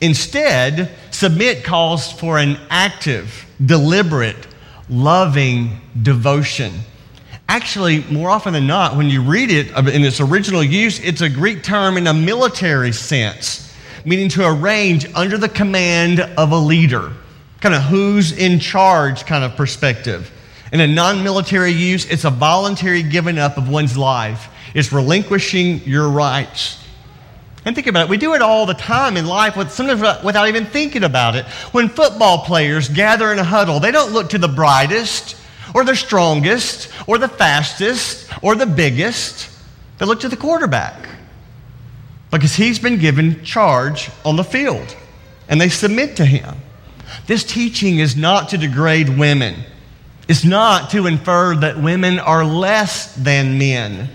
Instead, 0.00 0.90
submit 1.12 1.62
calls 1.62 2.12
for 2.12 2.38
an 2.38 2.58
active, 2.70 3.46
deliberate, 3.64 4.48
loving 4.88 5.80
devotion. 6.02 6.72
Actually, 7.48 8.02
more 8.04 8.30
often 8.30 8.52
than 8.52 8.66
not, 8.66 8.96
when 8.96 9.08
you 9.08 9.22
read 9.22 9.52
it 9.52 9.68
in 9.70 10.04
its 10.04 10.20
original 10.20 10.62
use, 10.62 10.98
it's 11.00 11.20
a 11.20 11.28
Greek 11.28 11.62
term 11.62 11.96
in 11.96 12.08
a 12.08 12.14
military 12.14 12.90
sense, 12.90 13.72
meaning 14.04 14.28
to 14.28 14.44
arrange 14.44 15.06
under 15.14 15.38
the 15.38 15.48
command 15.48 16.18
of 16.18 16.50
a 16.50 16.56
leader, 16.56 17.12
kind 17.60 17.76
of 17.76 17.82
who's 17.82 18.32
in 18.32 18.58
charge 18.58 19.24
kind 19.24 19.44
of 19.44 19.54
perspective. 19.54 20.32
In 20.72 20.80
a 20.80 20.86
non 20.86 21.22
military 21.22 21.70
use, 21.70 22.06
it's 22.06 22.24
a 22.24 22.30
voluntary 22.30 23.02
giving 23.02 23.38
up 23.38 23.58
of 23.58 23.68
one's 23.68 23.96
life, 23.96 24.48
it's 24.74 24.92
relinquishing 24.92 25.82
your 25.84 26.08
rights. 26.08 26.78
And 27.64 27.76
think 27.76 27.86
about 27.86 28.06
it. 28.06 28.10
We 28.10 28.16
do 28.16 28.34
it 28.34 28.42
all 28.42 28.66
the 28.66 28.74
time 28.74 29.16
in 29.16 29.26
life, 29.26 29.54
sometimes 29.70 30.24
without 30.24 30.48
even 30.48 30.66
thinking 30.66 31.04
about 31.04 31.36
it. 31.36 31.44
When 31.70 31.88
football 31.88 32.38
players 32.38 32.88
gather 32.88 33.32
in 33.32 33.38
a 33.38 33.44
huddle, 33.44 33.78
they 33.78 33.92
don't 33.92 34.12
look 34.12 34.30
to 34.30 34.38
the 34.38 34.48
brightest 34.48 35.36
or 35.72 35.84
the 35.84 35.94
strongest 35.94 36.90
or 37.06 37.18
the 37.18 37.28
fastest 37.28 38.28
or 38.42 38.56
the 38.56 38.66
biggest. 38.66 39.48
They 39.98 40.06
look 40.06 40.20
to 40.20 40.28
the 40.28 40.36
quarterback 40.36 41.08
because 42.32 42.56
he's 42.56 42.80
been 42.80 42.98
given 42.98 43.44
charge 43.44 44.10
on 44.24 44.34
the 44.34 44.42
field 44.42 44.96
and 45.48 45.60
they 45.60 45.68
submit 45.68 46.16
to 46.16 46.24
him. 46.24 46.56
This 47.26 47.44
teaching 47.44 48.00
is 48.00 48.16
not 48.16 48.48
to 48.48 48.58
degrade 48.58 49.08
women. 49.18 49.54
It's 50.32 50.46
not 50.46 50.88
to 50.92 51.06
infer 51.06 51.56
that 51.56 51.76
women 51.76 52.18
are 52.18 52.42
less 52.42 53.14
than 53.16 53.58
men. 53.58 54.08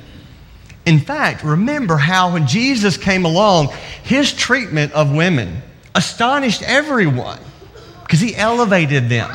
In 0.83 0.99
fact, 0.99 1.43
remember 1.43 1.95
how 1.95 2.33
when 2.33 2.47
Jesus 2.47 2.97
came 2.97 3.23
along, 3.23 3.67
his 4.01 4.33
treatment 4.33 4.93
of 4.93 5.15
women 5.15 5.61
astonished 5.93 6.63
everyone 6.63 7.37
because 8.01 8.19
he 8.19 8.35
elevated 8.35 9.09
them, 9.09 9.29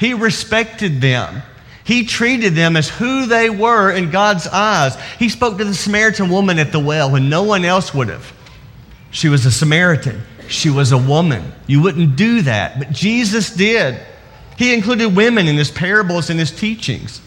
he 0.00 0.14
respected 0.14 1.02
them. 1.02 1.42
He 1.84 2.06
treated 2.06 2.54
them 2.54 2.74
as 2.78 2.88
who 2.88 3.26
they 3.26 3.50
were 3.50 3.90
in 3.90 4.10
God's 4.10 4.46
eyes. 4.46 4.96
He 5.18 5.28
spoke 5.28 5.58
to 5.58 5.64
the 5.66 5.74
Samaritan 5.74 6.30
woman 6.30 6.58
at 6.58 6.72
the 6.72 6.80
well 6.80 7.10
when 7.10 7.28
no 7.28 7.42
one 7.42 7.66
else 7.66 7.92
would 7.92 8.08
have. 8.08 8.32
She 9.10 9.28
was 9.28 9.44
a 9.44 9.50
Samaritan. 9.50 10.22
She 10.48 10.70
was 10.70 10.90
a 10.90 10.96
woman. 10.96 11.52
You 11.66 11.82
wouldn't 11.82 12.16
do 12.16 12.40
that, 12.40 12.78
but 12.78 12.92
Jesus 12.92 13.54
did. 13.54 14.00
He 14.56 14.72
included 14.72 15.16
women 15.16 15.48
in 15.48 15.56
his 15.56 15.70
parables 15.70 16.30
and 16.30 16.38
his 16.38 16.50
teachings. 16.50 17.20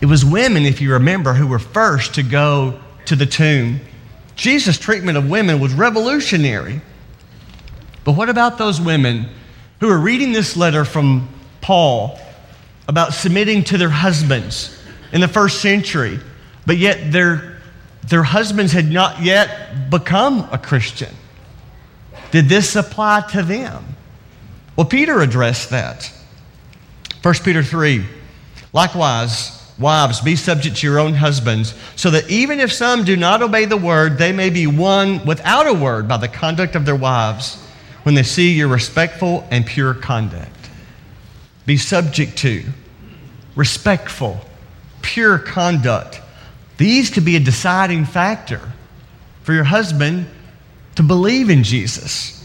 It 0.00 0.06
was 0.06 0.24
women, 0.24 0.64
if 0.64 0.80
you 0.80 0.92
remember, 0.92 1.34
who 1.34 1.46
were 1.46 1.60
first 1.60 2.14
to 2.14 2.22
go 2.22 2.80
to 3.04 3.16
the 3.16 3.26
tomb. 3.26 3.80
Jesus' 4.34 4.78
treatment 4.78 5.16
of 5.16 5.28
women 5.28 5.60
was 5.60 5.72
revolutionary. 5.74 6.80
But 8.04 8.12
what 8.12 8.28
about 8.28 8.58
those 8.58 8.80
women 8.80 9.28
who 9.80 9.88
are 9.88 9.98
reading 9.98 10.32
this 10.32 10.56
letter 10.56 10.84
from 10.84 11.28
Paul 11.60 12.18
about 12.88 13.14
submitting 13.14 13.62
to 13.64 13.78
their 13.78 13.90
husbands 13.90 14.76
in 15.12 15.20
the 15.20 15.28
first 15.28 15.60
century, 15.60 16.18
but 16.66 16.78
yet 16.78 17.12
their, 17.12 17.60
their 18.08 18.24
husbands 18.24 18.72
had 18.72 18.90
not 18.90 19.22
yet 19.22 19.88
become 19.90 20.48
a 20.50 20.58
Christian? 20.58 21.14
Did 22.32 22.48
this 22.48 22.74
apply 22.74 23.28
to 23.32 23.42
them? 23.42 23.84
Well, 24.74 24.86
Peter 24.86 25.20
addressed 25.20 25.70
that. 25.70 26.12
1 27.22 27.34
Peter 27.44 27.62
3 27.62 28.04
Likewise, 28.72 29.70
wives, 29.78 30.20
be 30.20 30.34
subject 30.34 30.76
to 30.76 30.86
your 30.86 30.98
own 30.98 31.14
husbands, 31.14 31.74
so 31.94 32.10
that 32.10 32.30
even 32.30 32.58
if 32.58 32.72
some 32.72 33.04
do 33.04 33.16
not 33.16 33.42
obey 33.42 33.66
the 33.66 33.76
word, 33.76 34.16
they 34.16 34.32
may 34.32 34.48
be 34.48 34.66
won 34.66 35.24
without 35.26 35.66
a 35.66 35.74
word 35.74 36.08
by 36.08 36.16
the 36.16 36.28
conduct 36.28 36.74
of 36.74 36.86
their 36.86 36.96
wives 36.96 37.62
when 38.04 38.14
they 38.14 38.22
see 38.22 38.52
your 38.52 38.68
respectful 38.68 39.46
and 39.50 39.66
pure 39.66 39.94
conduct. 39.94 40.48
Be 41.66 41.76
subject 41.76 42.38
to, 42.38 42.64
respectful, 43.54 44.40
pure 45.02 45.38
conduct. 45.38 46.20
These 46.78 47.10
could 47.10 47.24
be 47.24 47.36
a 47.36 47.40
deciding 47.40 48.06
factor 48.06 48.60
for 49.42 49.52
your 49.52 49.64
husband 49.64 50.26
to 50.96 51.02
believe 51.02 51.50
in 51.50 51.62
Jesus. 51.62 52.38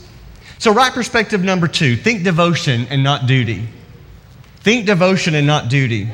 So, 0.59 0.73
right 0.73 0.91
perspective 0.91 1.43
number 1.43 1.67
two 1.67 1.95
think 1.95 2.23
devotion 2.23 2.87
and 2.89 3.01
not 3.01 3.27
duty. 3.27 3.67
Think 4.67 4.85
devotion 4.85 5.33
and 5.33 5.47
not 5.47 5.69
duty. 5.69 6.09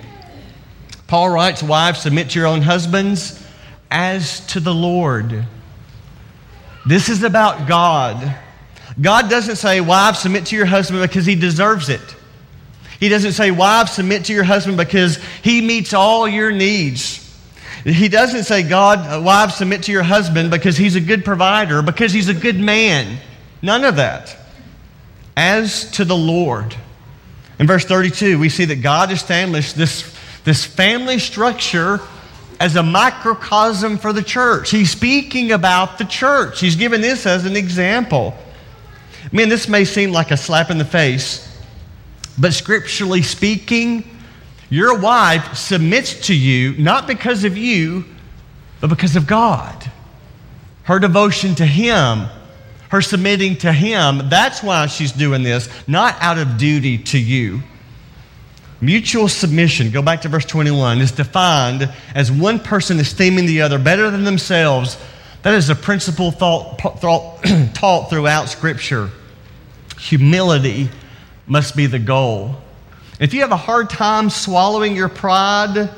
Paul 1.08 1.32
writes, 1.32 1.64
Wives, 1.64 2.04
submit 2.04 2.30
to 2.30 2.40
your 2.40 2.48
own 2.48 2.62
husbands 2.62 3.44
as 3.90 4.46
to 4.46 4.60
the 4.60 4.72
Lord. 4.72 5.48
This 6.86 7.10
is 7.10 7.24
about 7.24 7.68
God. 7.68 8.36
God 9.02 9.28
doesn't 9.28 9.56
say, 9.56 9.82
Wives, 9.82 10.20
submit 10.20 10.46
to 10.46 10.56
your 10.56 10.68
husband 10.68 11.02
because 11.02 11.26
he 11.26 11.34
deserves 11.34 11.90
it. 11.90 12.16
He 13.00 13.10
doesn't 13.10 13.32
say, 13.32 13.50
Wives, 13.50 13.94
submit 13.94 14.26
to 14.26 14.34
your 14.34 14.44
husband 14.44 14.78
because 14.78 15.18
he 15.42 15.60
meets 15.60 15.96
all 15.96 16.28
your 16.28 16.52
needs. 16.52 17.28
He 17.84 18.08
doesn't 18.08 18.44
say, 18.44 18.62
God, 18.62 19.26
wives, 19.26 19.56
submit 19.56 19.82
to 19.86 19.92
your 19.92 20.04
husband 20.04 20.52
because 20.52 20.78
he's 20.78 20.96
a 20.96 21.02
good 21.02 21.26
provider, 21.26 21.82
because 21.82 22.14
he's 22.14 22.30
a 22.30 22.36
good 22.36 22.60
man. 22.60 23.18
None 23.64 23.84
of 23.84 23.96
that. 23.96 24.38
As 25.36 25.90
to 25.94 26.06
the 26.06 26.16
Lord. 26.16 26.76
In 27.64 27.68
verse 27.68 27.86
32, 27.86 28.40
we 28.40 28.50
see 28.50 28.66
that 28.66 28.82
God 28.82 29.10
established 29.10 29.78
this, 29.78 30.14
this 30.44 30.66
family 30.66 31.18
structure 31.18 32.02
as 32.60 32.76
a 32.76 32.84
microcosm 32.84 33.98
for 34.00 34.12
the 34.12 34.22
church. 34.22 34.70
He's 34.70 34.92
speaking 34.92 35.54
about 35.54 35.98
the 35.98 36.04
church. 36.04 36.60
He's 36.60 36.76
given 36.76 37.00
this 37.00 37.26
as 37.26 37.46
an 37.46 37.56
example. 37.56 38.36
Man, 39.32 39.48
this 39.48 39.70
may 39.70 39.86
seem 39.86 40.12
like 40.12 40.32
a 40.32 40.36
slap 40.36 40.72
in 40.72 40.78
the 40.78 40.84
face, 40.84 41.58
but 42.38 42.54
scripturally 42.54 43.22
speaking, 43.22 44.10
your 44.70 45.00
wife 45.00 45.56
submits 45.56 46.28
to 46.28 46.36
you 46.36 46.74
not 46.74 47.08
because 47.08 47.46
of 47.46 47.56
you, 47.56 48.04
but 48.82 48.90
because 48.90 49.16
of 49.16 49.26
God. 49.26 49.90
Her 50.84 51.00
devotion 51.00 51.56
to 51.56 51.66
Him, 51.66 52.28
her 52.94 53.02
submitting 53.02 53.56
to 53.58 53.74
Him, 53.74 54.30
that's 54.30 54.62
why 54.62 54.86
she's 54.86 55.12
doing 55.12 55.42
this, 55.42 55.68
not 55.88 56.16
out 56.22 56.38
of 56.38 56.60
duty 56.60 57.00
to 57.00 57.18
you. 57.18 57.64
Mutual 58.82 59.28
submission, 59.28 59.90
go 59.90 60.04
back 60.04 60.22
to 60.22 60.30
verse 60.30 60.46
21, 60.46 61.00
is 61.00 61.12
defined 61.12 61.92
as 62.14 62.32
one 62.32 62.60
person 62.60 63.00
esteeming 63.00 63.48
the 63.48 63.64
other 63.64 63.80
better 63.80 64.12
than 64.12 64.26
themselves. 64.26 64.96
That 65.42 65.56
is 65.56 65.72
a 65.72 65.76
principle 65.76 66.30
thought, 66.30 66.80
thought, 67.02 67.44
taught 67.74 68.12
throughout 68.12 68.48
Scripture. 68.48 69.10
Humility 69.98 70.88
must 71.48 71.76
be 71.76 71.88
the 71.88 71.98
goal. 71.98 72.58
If 73.20 73.34
you 73.34 73.42
have 73.42 73.52
a 73.52 73.58
hard 73.58 73.90
time 73.90 74.30
swallowing 74.30 74.96
your 74.96 75.10
pride, 75.10 75.90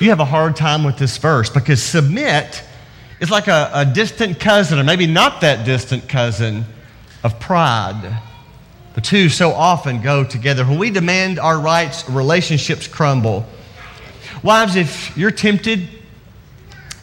you 0.00 0.08
have 0.08 0.20
a 0.20 0.24
hard 0.24 0.56
time 0.56 0.84
with 0.84 0.96
this 0.96 1.18
verse 1.18 1.50
because 1.50 1.82
submit 1.82 2.64
is 3.22 3.30
like 3.30 3.46
a, 3.46 3.70
a 3.72 3.84
distant 3.84 4.40
cousin, 4.40 4.80
or 4.80 4.84
maybe 4.84 5.06
not 5.06 5.42
that 5.42 5.64
distant 5.64 6.08
cousin, 6.08 6.64
of 7.22 7.38
pride. 7.38 8.20
The 8.94 9.00
two 9.00 9.28
so 9.28 9.52
often 9.52 10.02
go 10.02 10.24
together. 10.24 10.64
When 10.64 10.76
we 10.76 10.90
demand 10.90 11.38
our 11.38 11.60
rights, 11.60 12.10
relationships 12.10 12.88
crumble. 12.88 13.46
Wives, 14.42 14.74
if 14.74 15.16
you're 15.16 15.30
tempted 15.30 15.88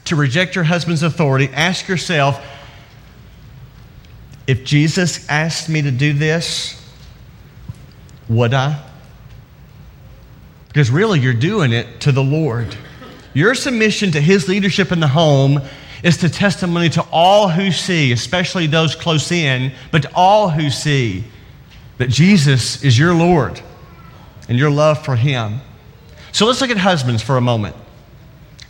to 0.06 0.18
reject 0.18 0.56
your 0.56 0.66
husband's 0.66 1.04
authority, 1.04 1.50
ask 1.54 1.88
yourself 1.88 2.46
if 4.46 4.66
Jesus 4.66 5.26
asked 5.30 5.70
me 5.70 5.84
to 5.84 5.92
do 5.92 6.12
this, 6.12 6.86
would 8.28 8.54
I? 8.54 8.84
Because 10.68 10.92
really, 10.92 11.22
you're 11.22 11.34
doing 11.34 11.72
it 11.72 12.02
to 12.02 12.12
the 12.12 12.22
Lord. 12.22 12.76
Your 13.34 13.56
submission 13.56 14.12
to 14.12 14.20
His 14.20 14.50
leadership 14.50 14.92
in 14.92 15.00
the 15.00 15.08
home 15.08 15.62
is 16.03 16.18
to 16.18 16.29
testimony 16.29 16.89
to 16.89 17.06
all 17.12 17.50
who 17.50 17.72
see, 17.72 18.12
especially 18.12 18.68
those 18.68 18.96
close 18.96 19.32
in, 19.32 19.72
but 19.91 20.03
to 20.03 20.12
all 20.13 20.50
who 20.50 20.70
see 20.70 21.24
that 21.98 22.10
Jesus 22.10 22.84
is 22.84 22.98
your 22.98 23.13
Lord 23.13 23.62
and 24.48 24.58
your 24.58 24.70
love 24.70 25.03
for 25.03 25.15
Him. 25.15 25.60
So 26.32 26.46
let's 26.46 26.62
look 26.62 26.70
at 26.70 26.77
husbands 26.77 27.22
for 27.22 27.38
a 27.38 27.41
moment. 27.41 27.75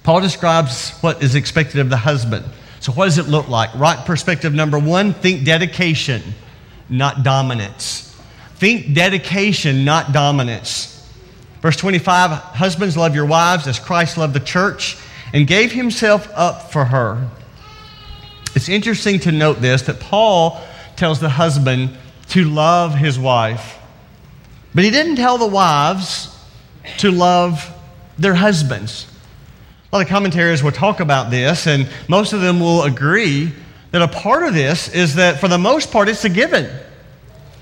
Paul 0.03 0.21
describes 0.21 0.91
what 1.01 1.21
is 1.21 1.36
expected 1.36 1.79
of 1.79 1.89
the 1.89 1.98
husband. 1.98 2.45
So, 2.79 2.91
what 2.93 3.05
does 3.05 3.17
it 3.17 3.27
look 3.27 3.50
like? 3.50 3.74
Right 3.75 4.03
perspective 4.05 4.53
number 4.53 4.79
one 4.79 5.13
think 5.13 5.43
dedication, 5.43 6.21
not 6.89 7.24
dominance. 7.24 8.05
Think 8.55 8.93
dedication, 8.93 9.86
not 9.86 10.13
dominance. 10.13 10.95
Verse 11.62 11.75
25 11.75 12.31
Husbands, 12.31 12.98
love 12.98 13.13
your 13.13 13.25
wives 13.25 13.67
as 13.67 13.79
Christ 13.79 14.17
loved 14.17 14.33
the 14.33 14.39
church 14.39 14.98
and 15.33 15.48
gave 15.48 15.71
himself 15.71 16.29
up 16.36 16.71
for 16.71 16.86
her. 16.86 17.29
It's 18.55 18.69
interesting 18.69 19.19
to 19.21 19.31
note 19.31 19.62
this 19.62 19.83
that 19.83 20.00
Paul 20.00 20.62
tells 20.95 21.19
the 21.19 21.29
husband 21.29 21.98
to 22.29 22.45
love 22.45 22.95
his 22.95 23.17
wife, 23.17 23.77
but 24.74 24.83
he 24.83 24.89
didn't 24.89 25.15
tell 25.15 25.38
the 25.38 25.48
wives 25.48 26.36
to 26.98 27.12
love 27.12 27.71
their 28.17 28.36
husbands. 28.36 29.05
A 29.91 29.95
lot 29.95 30.01
of 30.03 30.09
commentaries 30.09 30.62
will 30.62 30.71
talk 30.71 31.00
about 31.00 31.31
this, 31.31 31.67
and 31.67 31.88
most 32.07 32.33
of 32.33 32.41
them 32.41 32.59
will 32.59 32.83
agree 32.83 33.51
that 33.91 34.01
a 34.01 34.07
part 34.07 34.43
of 34.43 34.53
this 34.53 34.93
is 34.93 35.15
that 35.15 35.39
for 35.39 35.48
the 35.48 35.57
most 35.57 35.91
part, 35.91 36.09
it's 36.09 36.25
a 36.25 36.29
given. 36.29 36.69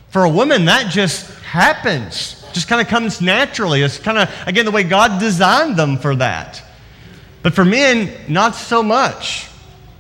For 0.10 0.24
a 0.24 0.30
woman, 0.30 0.66
that 0.66 0.92
just 0.92 1.30
happens 1.42 2.38
just 2.58 2.68
kind 2.68 2.82
of 2.82 2.88
comes 2.88 3.22
naturally. 3.22 3.84
It's 3.84 4.00
kind 4.00 4.18
of, 4.18 4.34
again, 4.48 4.66
the 4.66 4.72
way 4.72 4.84
God 4.84 5.20
designed 5.20 5.78
them 5.78 5.98
for 5.98 6.16
that. 6.16 6.64
But 7.48 7.54
for 7.54 7.64
men, 7.64 8.12
not 8.28 8.56
so 8.56 8.84
much. 8.84 9.48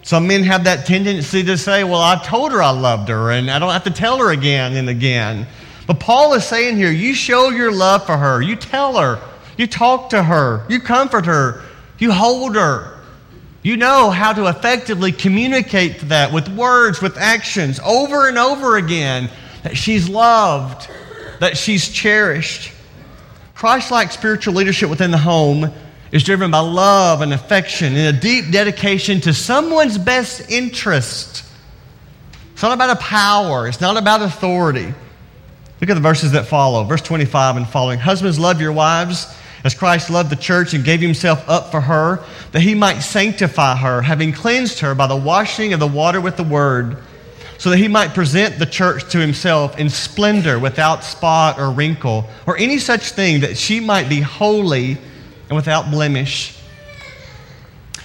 Some 0.04 0.28
men 0.28 0.44
have 0.44 0.66
that 0.66 0.86
tendency 0.86 1.46
to 1.46 1.58
say, 1.58 1.86
Well, 1.86 2.02
I 2.02 2.22
told 2.22 2.52
her 2.52 2.62
I 2.62 2.72
loved 2.72 3.08
her, 3.08 3.32
and 3.32 3.50
I 3.50 3.58
don't 3.58 3.72
have 3.72 3.86
to 3.86 3.90
tell 3.90 4.18
her 4.18 4.32
again 4.32 4.76
and 4.76 4.90
again. 4.90 5.48
But 5.88 6.02
Paul 6.02 6.34
is 6.34 6.44
saying 6.44 6.76
here, 6.76 6.92
you 6.92 7.16
show 7.16 7.48
your 7.48 7.72
love 7.72 8.06
for 8.06 8.18
her. 8.18 8.42
You 8.42 8.58
tell 8.58 8.98
her. 8.98 9.22
You 9.56 9.66
talk 9.66 10.10
to 10.10 10.22
her. 10.22 10.66
You 10.68 10.82
comfort 10.82 11.26
her. 11.26 11.62
You 12.00 12.12
hold 12.12 12.58
her. 12.58 13.00
You 13.64 13.78
know 13.78 14.10
how 14.10 14.34
to 14.34 14.48
effectively 14.48 15.14
communicate 15.14 16.02
that 16.10 16.34
with 16.34 16.50
words, 16.50 17.02
with 17.02 17.18
actions, 17.18 17.80
over 17.80 18.28
and 18.28 18.38
over 18.38 18.76
again 18.76 19.30
that 19.64 19.78
she's 19.78 20.10
loved, 20.10 20.90
that 21.40 21.56
she's 21.56 21.88
cherished. 21.88 22.74
Christ 23.56 23.90
like 23.90 24.12
spiritual 24.12 24.54
leadership 24.54 24.90
within 24.90 25.12
the 25.12 25.18
home 25.18 25.72
is 26.12 26.24
driven 26.24 26.52
by 26.52 26.60
love 26.60 27.22
and 27.22 27.34
affection 27.34 27.96
and 27.96 28.16
a 28.16 28.20
deep 28.20 28.52
dedication 28.52 29.22
to 29.22 29.34
someone's 29.34 29.98
best 29.98 30.50
interest. 30.50 31.44
It's 32.54 32.64
not 32.64 32.74
about 32.74 32.98
a 32.98 33.00
power, 33.00 33.68
it's 33.68 33.82
not 33.82 33.98
about 33.98 34.22
authority. 34.22 34.94
Look 35.80 35.90
at 35.90 35.94
the 35.94 36.00
verses 36.00 36.32
that 36.32 36.48
follow. 36.48 36.84
Verse 36.86 37.02
25 37.02 37.58
and 37.58 37.68
following. 37.68 38.00
Husbands, 38.00 38.40
love 38.40 38.60
your 38.60 38.72
wives 38.72 39.28
as 39.64 39.76
Christ 39.76 40.10
loved 40.10 40.30
the 40.30 40.36
church 40.36 40.74
and 40.74 40.84
gave 40.84 41.02
himself 41.02 41.48
up 41.50 41.72
for 41.72 41.82
her, 41.82 42.24
that 42.52 42.62
he 42.62 42.74
might 42.74 43.00
sanctify 43.00 43.76
her, 43.76 44.02
having 44.02 44.32
cleansed 44.32 44.80
her 44.80 44.96
by 44.96 45.08
the 45.08 45.16
washing 45.16 45.74
of 45.74 45.80
the 45.80 45.88
water 45.88 46.22
with 46.22 46.38
the 46.38 46.44
word, 46.44 46.98
so 47.58 47.70
that 47.70 47.78
he 47.78 47.88
might 47.88 48.14
present 48.14 48.60
the 48.60 48.66
church 48.66 49.10
to 49.12 49.20
himself 49.20 49.78
in 49.78 49.90
splendor, 49.90 50.58
without 50.58 51.04
spot 51.04 51.60
or 51.60 51.72
wrinkle, 51.72 52.28
or 52.46 52.58
any 52.58 52.78
such 52.78 53.12
thing, 53.12 53.42
that 53.42 53.58
she 53.58 53.80
might 53.80 54.08
be 54.08 54.22
holy 54.22 54.98
and 55.50 55.56
without 55.56 55.92
blemish. 55.92 56.58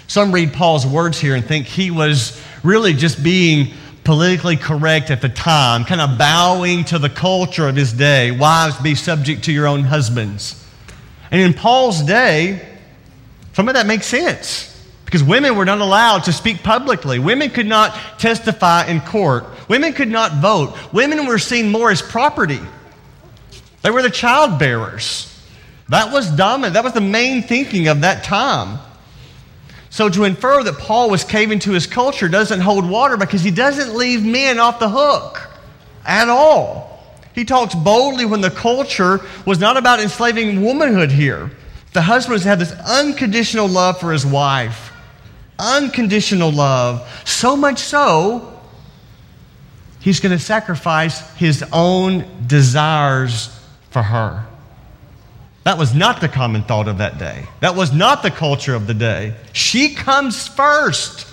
Some 0.07 0.33
read 0.33 0.53
Paul's 0.53 0.87
words 0.87 1.19
here 1.19 1.35
and 1.35 1.45
think 1.45 1.67
he 1.67 1.91
was 1.91 2.41
really 2.63 2.93
just 2.93 3.23
being 3.23 3.73
politically 4.05 4.57
correct 4.57 5.11
at 5.11 5.21
the 5.21 5.29
time, 5.29 5.85
kind 5.85 6.01
of 6.01 6.19
bowing 6.19 6.85
to 6.85 6.99
the 6.99 7.09
culture 7.09 7.69
of 7.69 7.77
his 7.77 7.93
day. 7.93 8.31
Wives, 8.31 8.77
be 8.79 8.95
subject 8.95 9.45
to 9.45 9.53
your 9.53 9.67
own 9.67 9.85
husbands. 9.85 10.63
And 11.31 11.41
in 11.41 11.55
Paul's 11.55 12.03
day, 12.03 12.69
some 13.55 13.69
of 13.69 13.75
that 13.75 13.87
makes 13.87 14.07
sense 14.07 14.69
because 15.05 15.23
women 15.23 15.57
were 15.57 15.65
not 15.65 15.81
allowed 15.81 16.25
to 16.25 16.33
speak 16.33 16.63
publicly. 16.63 17.19
Women 17.19 17.51
could 17.51 17.67
not 17.67 17.95
testify 18.19 18.87
in 18.87 19.01
court. 19.01 19.45
Women 19.69 19.93
could 19.93 20.09
not 20.09 20.43
vote. 20.43 20.77
Women 20.93 21.27
were 21.27 21.39
seen 21.39 21.71
more 21.71 21.91
as 21.91 22.03
property. 22.03 22.61
They 23.83 23.91
were 23.91 24.03
the 24.03 24.11
child 24.11 24.59
bearers. 24.59 25.32
That 25.89 26.13
was 26.13 26.31
dominant. 26.31 26.75
That 26.75 26.85
was 26.85 26.93
the 26.93 27.01
main 27.01 27.43
thinking 27.43 27.89
of 27.89 28.01
that 28.03 28.25
time. 28.25 28.79
So 29.91 30.09
to 30.09 30.25
infer 30.25 30.63
that 30.63 30.79
Paul 30.79 31.11
was 31.11 31.23
caving 31.23 31.59
to 31.61 31.73
his 31.73 31.87
culture 31.87 32.29
doesn't 32.29 32.61
hold 32.61 32.89
water 32.89 33.19
because 33.19 33.43
he 33.43 33.51
doesn't 33.51 33.95
leave 33.95 34.25
men 34.25 34.59
off 34.59 34.79
the 34.79 34.89
hook 34.89 35.51
at 36.07 36.31
all. 36.31 36.93
He 37.35 37.45
talks 37.45 37.75
boldly 37.75 38.25
when 38.25 38.41
the 38.41 38.51
culture 38.51 39.21
was 39.45 39.59
not 39.59 39.77
about 39.77 40.01
enslaving 40.01 40.63
womanhood 40.63 41.11
here. 41.11 41.51
The 41.93 42.03
husband 42.03 42.33
was 42.33 42.43
to 42.45 42.57
this 42.57 42.73
unconditional 42.73 43.69
love 43.69 44.01
for 44.01 44.13
his 44.13 44.25
wife. 44.25 44.93
Unconditional 45.59 46.51
love. 46.51 47.07
So 47.27 47.55
much 47.55 47.79
so, 47.79 48.61
he's 50.01 50.21
going 50.21 50.37
to 50.37 50.43
sacrifice 50.43 51.21
his 51.37 51.63
own 51.73 52.25
desires 52.47 53.55
for 53.91 54.03
her. 54.03 54.47
That 55.65 55.79
was 55.79 55.95
not 55.95 56.21
the 56.21 56.29
common 56.29 56.65
thought 56.65 56.89
of 56.89 56.99
that 56.99 57.19
day. 57.19 57.47
That 57.61 57.77
was 57.77 57.93
not 57.93 58.23
the 58.23 58.31
culture 58.31 58.75
of 58.75 58.87
the 58.87 58.95
day. 58.95 59.35
She 59.53 59.95
comes 59.95 60.49
first. 60.49 61.27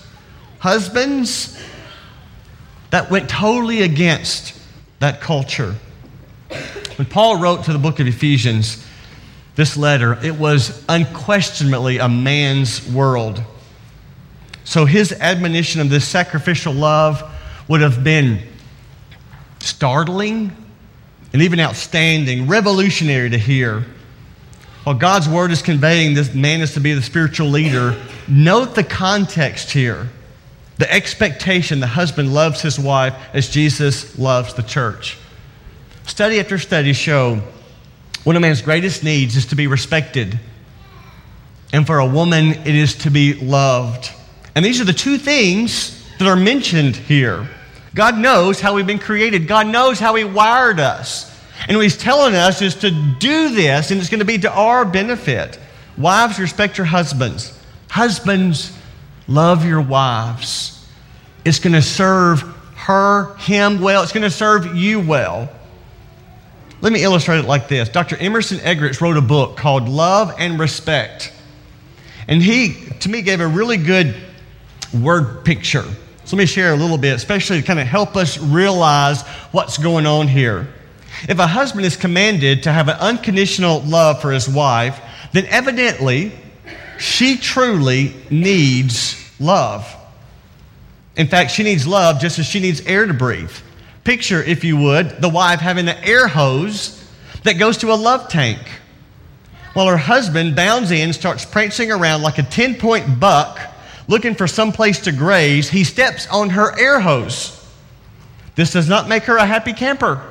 Husbands, 0.59 1.59
that 2.91 3.09
went 3.09 3.29
totally 3.29 3.81
against 3.81 4.59
that 4.99 5.21
culture. 5.21 5.75
When 6.97 7.07
Paul 7.07 7.39
wrote 7.39 7.63
to 7.65 7.73
the 7.73 7.79
book 7.79 7.99
of 7.99 8.07
Ephesians 8.07 8.85
this 9.55 9.77
letter, 9.77 10.19
it 10.23 10.35
was 10.35 10.83
unquestionably 10.89 11.97
a 11.97 12.09
man's 12.09 12.87
world. 12.91 13.41
So 14.63 14.85
his 14.85 15.11
admonition 15.13 15.81
of 15.81 15.89
this 15.89 16.07
sacrificial 16.07 16.73
love 16.73 17.23
would 17.67 17.81
have 17.81 18.03
been 18.03 18.41
startling 19.59 20.55
and 21.33 21.41
even 21.41 21.59
outstanding, 21.59 22.47
revolutionary 22.47 23.29
to 23.29 23.37
hear. 23.37 23.85
While 24.83 24.95
God's 24.95 25.27
word 25.27 25.51
is 25.51 25.61
conveying 25.61 26.13
this 26.13 26.33
man 26.33 26.61
is 26.61 26.73
to 26.73 26.79
be 26.79 26.93
the 26.93 27.01
spiritual 27.01 27.47
leader, 27.47 27.95
note 28.27 28.75
the 28.75 28.83
context 28.83 29.71
here. 29.71 30.09
The 30.77 30.91
expectation 30.91 31.81
the 31.81 31.87
husband 31.87 32.33
loves 32.33 32.61
his 32.61 32.79
wife 32.79 33.13
as 33.33 33.49
Jesus 33.49 34.17
loves 34.17 34.53
the 34.53 34.63
church. 34.63 35.17
Study 36.05 36.39
after 36.39 36.57
study 36.57 36.93
show 36.93 37.41
one 38.23 38.35
of 38.35 38.41
man's 38.41 38.61
greatest 38.61 39.03
needs 39.03 39.35
is 39.35 39.47
to 39.47 39.55
be 39.55 39.67
respected. 39.67 40.39
And 41.71 41.85
for 41.85 41.99
a 41.99 42.05
woman, 42.05 42.51
it 42.51 42.75
is 42.75 42.95
to 42.99 43.11
be 43.11 43.33
loved. 43.33 44.11
And 44.55 44.65
these 44.65 44.81
are 44.81 44.85
the 44.85 44.93
two 44.93 45.17
things 45.17 46.03
that 46.17 46.27
are 46.27 46.35
mentioned 46.35 46.95
here. 46.95 47.47
God 47.93 48.17
knows 48.17 48.59
how 48.59 48.73
we've 48.73 48.87
been 48.87 48.99
created, 48.99 49.47
God 49.47 49.67
knows 49.67 49.99
how 49.99 50.15
He 50.15 50.23
wired 50.23 50.79
us. 50.79 51.28
And 51.67 51.77
what 51.77 51.83
he's 51.83 51.97
telling 51.97 52.35
us 52.35 52.61
is 52.61 52.75
to 52.75 52.91
do 52.91 53.49
this, 53.53 53.91
and 53.91 53.99
it's 53.99 54.09
going 54.09 54.19
to 54.19 54.25
be 54.25 54.37
to 54.39 54.51
our 54.51 54.85
benefit. 54.85 55.59
Wives, 55.97 56.39
respect 56.39 56.77
your 56.77 56.85
husbands. 56.85 57.57
Husbands, 57.89 58.75
love 59.27 59.65
your 59.65 59.81
wives. 59.81 60.87
It's 61.43 61.59
going 61.59 61.73
to 61.73 61.81
serve 61.81 62.41
her, 62.75 63.35
him 63.35 63.81
well. 63.81 64.03
It's 64.03 64.13
going 64.13 64.23
to 64.23 64.31
serve 64.31 64.75
you 64.75 64.99
well. 64.99 65.49
Let 66.81 66.93
me 66.93 67.03
illustrate 67.03 67.39
it 67.39 67.45
like 67.45 67.67
this. 67.67 67.89
Dr. 67.89 68.15
Emerson 68.17 68.59
Eggerichs 68.59 69.01
wrote 69.01 69.17
a 69.17 69.21
book 69.21 69.57
called 69.57 69.89
Love 69.89 70.33
and 70.39 70.57
Respect. 70.57 71.33
And 72.27 72.41
he, 72.41 72.75
to 73.01 73.09
me, 73.09 73.21
gave 73.21 73.41
a 73.41 73.47
really 73.47 73.77
good 73.77 74.15
word 74.93 75.43
picture. 75.43 75.83
So 76.23 76.35
let 76.35 76.43
me 76.43 76.45
share 76.45 76.73
a 76.73 76.75
little 76.77 76.97
bit, 76.97 77.15
especially 77.15 77.59
to 77.59 77.67
kind 77.67 77.79
of 77.79 77.87
help 77.87 78.15
us 78.15 78.37
realize 78.37 79.23
what's 79.51 79.77
going 79.77 80.05
on 80.05 80.27
here. 80.27 80.67
If 81.27 81.39
a 81.39 81.47
husband 81.47 81.85
is 81.85 81.97
commanded 81.97 82.63
to 82.63 82.71
have 82.71 82.87
an 82.87 82.97
unconditional 82.97 83.81
love 83.81 84.21
for 84.21 84.31
his 84.31 84.47
wife, 84.47 84.99
then 85.33 85.45
evidently 85.47 86.31
she 86.97 87.37
truly 87.37 88.13
needs 88.29 89.15
love. 89.39 89.95
In 91.15 91.27
fact, 91.27 91.51
she 91.51 91.63
needs 91.63 91.85
love 91.85 92.19
just 92.19 92.39
as 92.39 92.45
she 92.45 92.59
needs 92.59 92.81
air 92.81 93.05
to 93.05 93.13
breathe. 93.13 93.51
Picture, 94.03 94.41
if 94.41 94.63
you 94.63 94.77
would, 94.77 95.21
the 95.21 95.29
wife 95.29 95.59
having 95.59 95.87
an 95.87 95.97
air 96.03 96.27
hose 96.27 96.95
that 97.43 97.53
goes 97.53 97.77
to 97.77 97.91
a 97.91 97.95
love 97.95 98.29
tank. 98.29 98.59
While 99.73 99.87
her 99.87 99.97
husband 99.97 100.55
bounds 100.55 100.91
in, 100.91 101.13
starts 101.13 101.45
prancing 101.45 101.91
around 101.91 102.21
like 102.21 102.37
a 102.37 102.43
10 102.43 102.75
point 102.75 103.19
buck 103.19 103.59
looking 104.07 104.33
for 104.33 104.47
some 104.47 104.71
place 104.71 104.99
to 105.01 105.11
graze, 105.11 105.69
he 105.69 105.83
steps 105.83 106.27
on 106.27 106.49
her 106.49 106.77
air 106.79 106.99
hose. 106.99 107.55
This 108.55 108.71
does 108.73 108.89
not 108.89 109.07
make 109.07 109.23
her 109.23 109.37
a 109.37 109.45
happy 109.45 109.73
camper. 109.73 110.28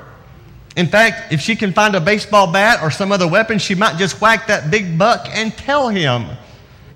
In 0.77 0.87
fact, 0.87 1.33
if 1.33 1.41
she 1.41 1.57
can 1.57 1.73
find 1.73 1.95
a 1.95 2.01
baseball 2.01 2.53
bat 2.53 2.83
or 2.83 2.91
some 2.91 3.11
other 3.11 3.27
weapon, 3.27 3.59
she 3.59 3.75
might 3.75 3.97
just 3.97 4.21
whack 4.21 4.47
that 4.47 4.71
big 4.71 4.99
buck 4.99 5.29
and 5.33 5.53
tell 5.57 5.89
him, 5.89 6.27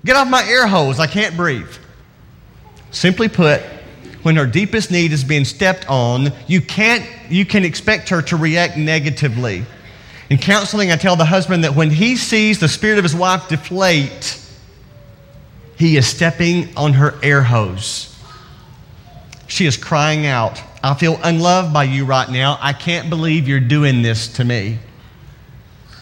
Get 0.05 0.15
off 0.15 0.29
my 0.29 0.43
air 0.45 0.67
hose, 0.67 0.99
I 0.99 1.07
can't 1.07 1.35
breathe. 1.37 1.71
Simply 2.91 3.29
put, 3.29 3.61
when 4.21 4.35
her 4.35 4.45
deepest 4.45 4.91
need 4.91 5.11
is 5.11 5.23
being 5.23 5.45
stepped 5.45 5.89
on, 5.89 6.31
you, 6.47 6.61
can't, 6.61 7.05
you 7.29 7.45
can 7.45 7.63
expect 7.63 8.09
her 8.09 8.21
to 8.23 8.35
react 8.35 8.77
negatively. 8.77 9.65
In 10.29 10.37
counseling, 10.37 10.91
I 10.91 10.95
tell 10.95 11.15
the 11.15 11.25
husband 11.25 11.63
that 11.63 11.75
when 11.75 11.89
he 11.89 12.15
sees 12.15 12.59
the 12.59 12.67
spirit 12.67 12.97
of 12.97 13.03
his 13.03 13.15
wife 13.15 13.47
deflate, 13.49 14.39
he 15.77 15.97
is 15.97 16.07
stepping 16.07 16.75
on 16.77 16.93
her 16.93 17.15
air 17.21 17.43
hose. 17.43 18.09
She 19.47 19.65
is 19.65 19.77
crying 19.77 20.25
out, 20.25 20.61
I 20.83 20.93
feel 20.95 21.17
unloved 21.23 21.73
by 21.73 21.85
you 21.85 22.03
right 22.03 22.29
now. 22.29 22.57
I 22.59 22.73
can't 22.73 23.09
believe 23.09 23.47
you're 23.47 23.61
doing 23.61 24.01
this 24.01 24.27
to 24.33 24.43
me. 24.43 24.77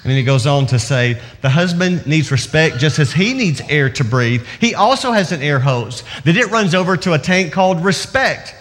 And 0.04 0.10
then 0.10 0.18
he 0.18 0.24
goes 0.24 0.48
on 0.48 0.66
to 0.68 0.80
say, 0.80 1.22
the 1.42 1.50
husband 1.50 2.08
needs 2.08 2.32
respect 2.32 2.80
just 2.80 2.98
as 2.98 3.14
he 3.14 3.36
needs 3.36 3.62
air 3.70 3.92
to 3.92 4.04
breathe. 4.04 4.44
He 4.60 4.74
also 4.74 5.12
has 5.12 5.32
an 5.32 5.44
air 5.44 5.60
hose 5.60 6.04
that 6.26 6.36
it 6.36 6.50
runs 6.50 6.74
over 6.74 6.98
to 6.98 7.14
a 7.14 7.20
tank 7.20 7.54
called 7.54 7.86
respect. 7.86 8.56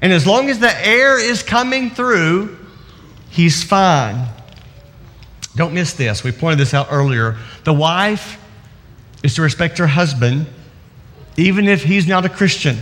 And 0.00 0.14
as 0.14 0.26
long 0.26 0.48
as 0.48 0.58
the 0.58 0.86
air 0.86 1.18
is 1.20 1.42
coming 1.42 1.90
through, 1.90 2.56
he's 3.28 3.62
fine. 3.62 4.26
Don't 5.56 5.74
miss 5.74 5.92
this. 5.92 6.24
We 6.24 6.32
pointed 6.32 6.58
this 6.58 6.72
out 6.72 6.88
earlier. 6.90 7.36
The 7.64 7.74
wife 7.74 8.40
is 9.22 9.34
to 9.34 9.42
respect 9.42 9.76
her 9.76 9.86
husband, 9.86 10.46
even 11.36 11.68
if 11.68 11.82
he's 11.82 12.06
not 12.06 12.24
a 12.24 12.30
Christian 12.30 12.78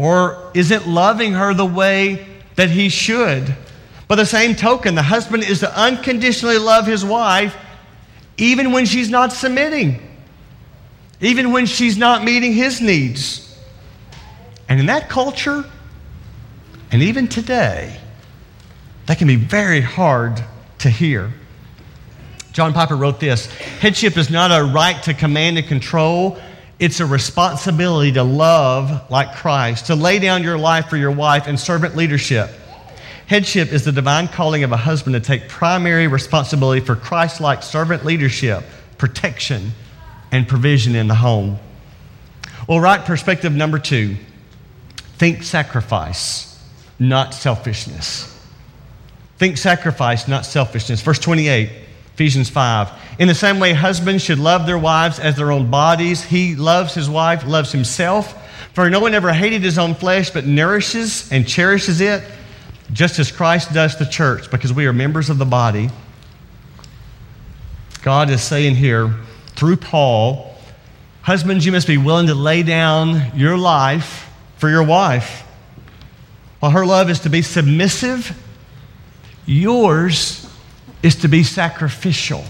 or 0.00 0.50
isn't 0.54 0.88
loving 0.88 1.34
her 1.34 1.52
the 1.52 1.66
way 1.66 2.26
that 2.54 2.70
he 2.70 2.88
should. 2.88 3.54
By 4.08 4.14
the 4.14 4.24
same 4.24 4.56
token, 4.56 4.94
the 4.94 5.02
husband 5.02 5.44
is 5.44 5.60
to 5.60 5.78
unconditionally 5.78 6.56
love 6.56 6.86
his 6.86 7.04
wife 7.04 7.54
even 8.38 8.72
when 8.72 8.86
she's 8.86 9.10
not 9.10 9.30
submitting, 9.30 10.00
even 11.20 11.52
when 11.52 11.66
she's 11.66 11.98
not 11.98 12.24
meeting 12.24 12.54
his 12.54 12.80
needs. 12.80 13.46
And 14.70 14.80
in 14.80 14.86
that 14.86 15.10
culture, 15.10 15.66
and 16.90 17.02
even 17.02 17.28
today, 17.28 18.00
that 19.04 19.18
can 19.18 19.26
be 19.26 19.36
very 19.36 19.82
hard 19.82 20.42
to 20.78 20.88
hear. 20.88 21.30
John 22.52 22.72
Piper 22.72 22.96
wrote 22.96 23.20
this 23.20 23.52
Headship 23.80 24.16
is 24.16 24.30
not 24.30 24.50
a 24.50 24.64
right 24.64 25.00
to 25.02 25.12
command 25.12 25.58
and 25.58 25.66
control, 25.66 26.38
it's 26.80 26.98
a 26.98 27.06
responsibility 27.06 28.10
to 28.12 28.22
love 28.24 29.10
like 29.10 29.36
Christ, 29.36 29.86
to 29.86 29.94
lay 29.94 30.18
down 30.18 30.42
your 30.42 30.56
life 30.56 30.88
for 30.88 30.96
your 30.96 31.10
wife 31.10 31.46
in 31.46 31.58
servant 31.58 31.94
leadership. 31.94 32.50
Headship 33.26 33.70
is 33.70 33.84
the 33.84 33.92
divine 33.92 34.28
calling 34.28 34.64
of 34.64 34.72
a 34.72 34.78
husband 34.78 35.14
to 35.14 35.20
take 35.20 35.48
primary 35.48 36.08
responsibility 36.08 36.84
for 36.84 36.96
Christ 36.96 37.38
like 37.38 37.62
servant 37.62 38.06
leadership, 38.06 38.64
protection, 38.96 39.72
and 40.32 40.48
provision 40.48 40.96
in 40.96 41.06
the 41.06 41.14
home. 41.14 41.58
Well, 42.66 42.80
right 42.80 43.04
perspective 43.04 43.52
number 43.52 43.78
two 43.78 44.16
think 45.18 45.42
sacrifice, 45.42 46.58
not 46.98 47.34
selfishness. 47.34 48.26
Think 49.36 49.58
sacrifice, 49.58 50.26
not 50.26 50.46
selfishness. 50.46 51.02
Verse 51.02 51.18
28, 51.18 51.70
Ephesians 52.20 52.50
5. 52.50 52.90
In 53.18 53.28
the 53.28 53.34
same 53.34 53.58
way, 53.58 53.72
husbands 53.72 54.22
should 54.22 54.38
love 54.38 54.66
their 54.66 54.76
wives 54.76 55.18
as 55.18 55.36
their 55.36 55.50
own 55.50 55.70
bodies. 55.70 56.22
He 56.22 56.54
loves 56.54 56.92
his 56.92 57.08
wife, 57.08 57.46
loves 57.46 57.72
himself. 57.72 58.36
For 58.74 58.90
no 58.90 59.00
one 59.00 59.14
ever 59.14 59.32
hated 59.32 59.62
his 59.62 59.78
own 59.78 59.94
flesh, 59.94 60.28
but 60.28 60.44
nourishes 60.44 61.32
and 61.32 61.48
cherishes 61.48 62.02
it, 62.02 62.22
just 62.92 63.18
as 63.18 63.32
Christ 63.32 63.72
does 63.72 63.98
the 63.98 64.04
church, 64.04 64.50
because 64.50 64.70
we 64.70 64.84
are 64.84 64.92
members 64.92 65.30
of 65.30 65.38
the 65.38 65.46
body. 65.46 65.88
God 68.02 68.28
is 68.28 68.42
saying 68.42 68.74
here, 68.74 69.14
through 69.56 69.76
Paul, 69.76 70.54
husbands, 71.22 71.64
you 71.64 71.72
must 71.72 71.86
be 71.86 71.96
willing 71.96 72.26
to 72.26 72.34
lay 72.34 72.62
down 72.62 73.32
your 73.34 73.56
life 73.56 74.30
for 74.58 74.68
your 74.68 74.82
wife. 74.82 75.40
While 76.58 76.72
her 76.72 76.84
love 76.84 77.08
is 77.08 77.20
to 77.20 77.30
be 77.30 77.40
submissive 77.40 78.36
Yours 79.46 80.49
is 81.02 81.16
to 81.16 81.28
be 81.28 81.42
sacrificial. 81.42 82.44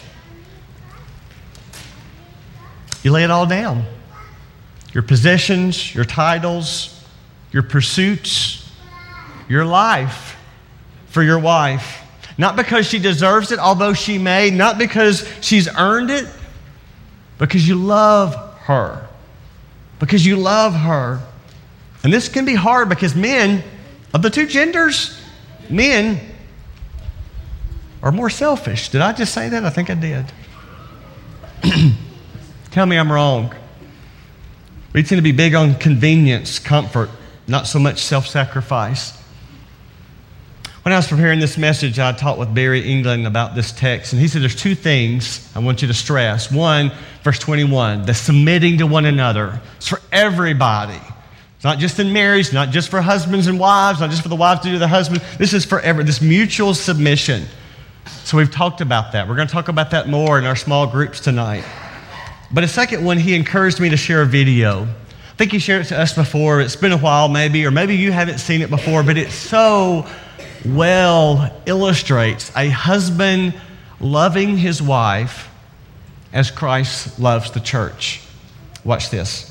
You 3.02 3.12
lay 3.12 3.24
it 3.24 3.30
all 3.30 3.46
down 3.46 3.84
your 4.92 5.02
possessions, 5.04 5.94
your 5.94 6.04
titles, 6.04 7.04
your 7.52 7.62
pursuits, 7.62 8.68
your 9.48 9.64
life 9.64 10.36
for 11.06 11.22
your 11.22 11.38
wife. 11.38 12.02
Not 12.36 12.56
because 12.56 12.86
she 12.86 12.98
deserves 12.98 13.52
it, 13.52 13.58
although 13.58 13.92
she 13.92 14.18
may, 14.18 14.50
not 14.50 14.78
because 14.78 15.28
she's 15.40 15.68
earned 15.76 16.10
it, 16.10 16.26
because 17.38 17.68
you 17.68 17.76
love 17.76 18.34
her. 18.60 19.06
Because 19.98 20.24
you 20.24 20.36
love 20.36 20.74
her. 20.74 21.20
And 22.02 22.12
this 22.12 22.28
can 22.28 22.44
be 22.44 22.54
hard 22.54 22.88
because 22.88 23.14
men, 23.14 23.62
of 24.14 24.22
the 24.22 24.30
two 24.30 24.46
genders, 24.46 25.20
men 25.68 26.20
are 28.02 28.12
more 28.12 28.30
selfish. 28.30 28.88
Did 28.88 29.00
I 29.00 29.12
just 29.12 29.34
say 29.34 29.48
that? 29.48 29.64
I 29.64 29.70
think 29.70 29.90
I 29.90 29.94
did. 29.94 30.26
Tell 32.70 32.86
me 32.86 32.96
I'm 32.96 33.10
wrong. 33.10 33.54
We 34.92 35.02
tend 35.02 35.18
to 35.18 35.22
be 35.22 35.32
big 35.32 35.54
on 35.54 35.74
convenience, 35.76 36.58
comfort, 36.58 37.10
not 37.46 37.66
so 37.66 37.78
much 37.78 37.98
self 37.98 38.26
sacrifice. 38.26 39.16
When 40.82 40.94
I 40.94 40.96
was 40.96 41.08
preparing 41.08 41.40
this 41.40 41.58
message, 41.58 41.98
I 41.98 42.12
talked 42.12 42.38
with 42.38 42.54
Barry 42.54 42.80
England 42.80 43.26
about 43.26 43.54
this 43.54 43.70
text, 43.70 44.14
and 44.14 44.20
he 44.20 44.28
said 44.28 44.40
there's 44.40 44.56
two 44.56 44.74
things 44.74 45.46
I 45.54 45.58
want 45.58 45.82
you 45.82 45.88
to 45.88 45.94
stress. 45.94 46.50
One, 46.50 46.90
verse 47.22 47.38
21, 47.38 48.06
the 48.06 48.14
submitting 48.14 48.78
to 48.78 48.86
one 48.86 49.04
another. 49.04 49.60
It's 49.76 49.88
for 49.88 50.00
everybody. 50.10 50.98
It's 51.56 51.64
not 51.64 51.78
just 51.78 51.98
in 52.00 52.14
marriage, 52.14 52.54
not 52.54 52.70
just 52.70 52.88
for 52.88 53.02
husbands 53.02 53.46
and 53.46 53.60
wives, 53.60 54.00
not 54.00 54.08
just 54.08 54.22
for 54.22 54.30
the 54.30 54.36
wives 54.36 54.62
to 54.62 54.70
do 54.70 54.78
the 54.78 54.88
husband. 54.88 55.20
This 55.36 55.52
is 55.52 55.66
for 55.66 55.80
every, 55.80 56.04
this 56.04 56.22
mutual 56.22 56.72
submission. 56.72 57.44
So 58.06 58.36
we've 58.36 58.50
talked 58.50 58.80
about 58.80 59.12
that. 59.12 59.28
We're 59.28 59.36
going 59.36 59.48
to 59.48 59.52
talk 59.52 59.68
about 59.68 59.90
that 59.90 60.08
more 60.08 60.38
in 60.38 60.44
our 60.44 60.56
small 60.56 60.86
groups 60.86 61.20
tonight. 61.20 61.64
But 62.52 62.64
a 62.64 62.68
second 62.68 63.04
one, 63.04 63.18
he 63.18 63.34
encouraged 63.34 63.80
me 63.80 63.90
to 63.90 63.96
share 63.96 64.22
a 64.22 64.26
video. 64.26 64.82
I 64.84 65.36
think 65.36 65.52
he 65.52 65.58
shared 65.58 65.82
it 65.86 65.88
to 65.88 65.98
us 65.98 66.14
before. 66.14 66.60
It's 66.60 66.76
been 66.76 66.92
a 66.92 66.98
while, 66.98 67.28
maybe, 67.28 67.64
or 67.64 67.70
maybe 67.70 67.96
you 67.96 68.12
haven't 68.12 68.38
seen 68.38 68.62
it 68.62 68.70
before, 68.70 69.02
but 69.02 69.16
it 69.16 69.30
so 69.30 70.06
well 70.64 71.60
illustrates 71.66 72.54
a 72.56 72.68
husband 72.68 73.54
loving 74.00 74.56
his 74.56 74.82
wife 74.82 75.48
as 76.32 76.50
Christ 76.50 77.18
loves 77.18 77.50
the 77.50 77.60
church. 77.60 78.22
Watch 78.84 79.10
this. 79.10 79.49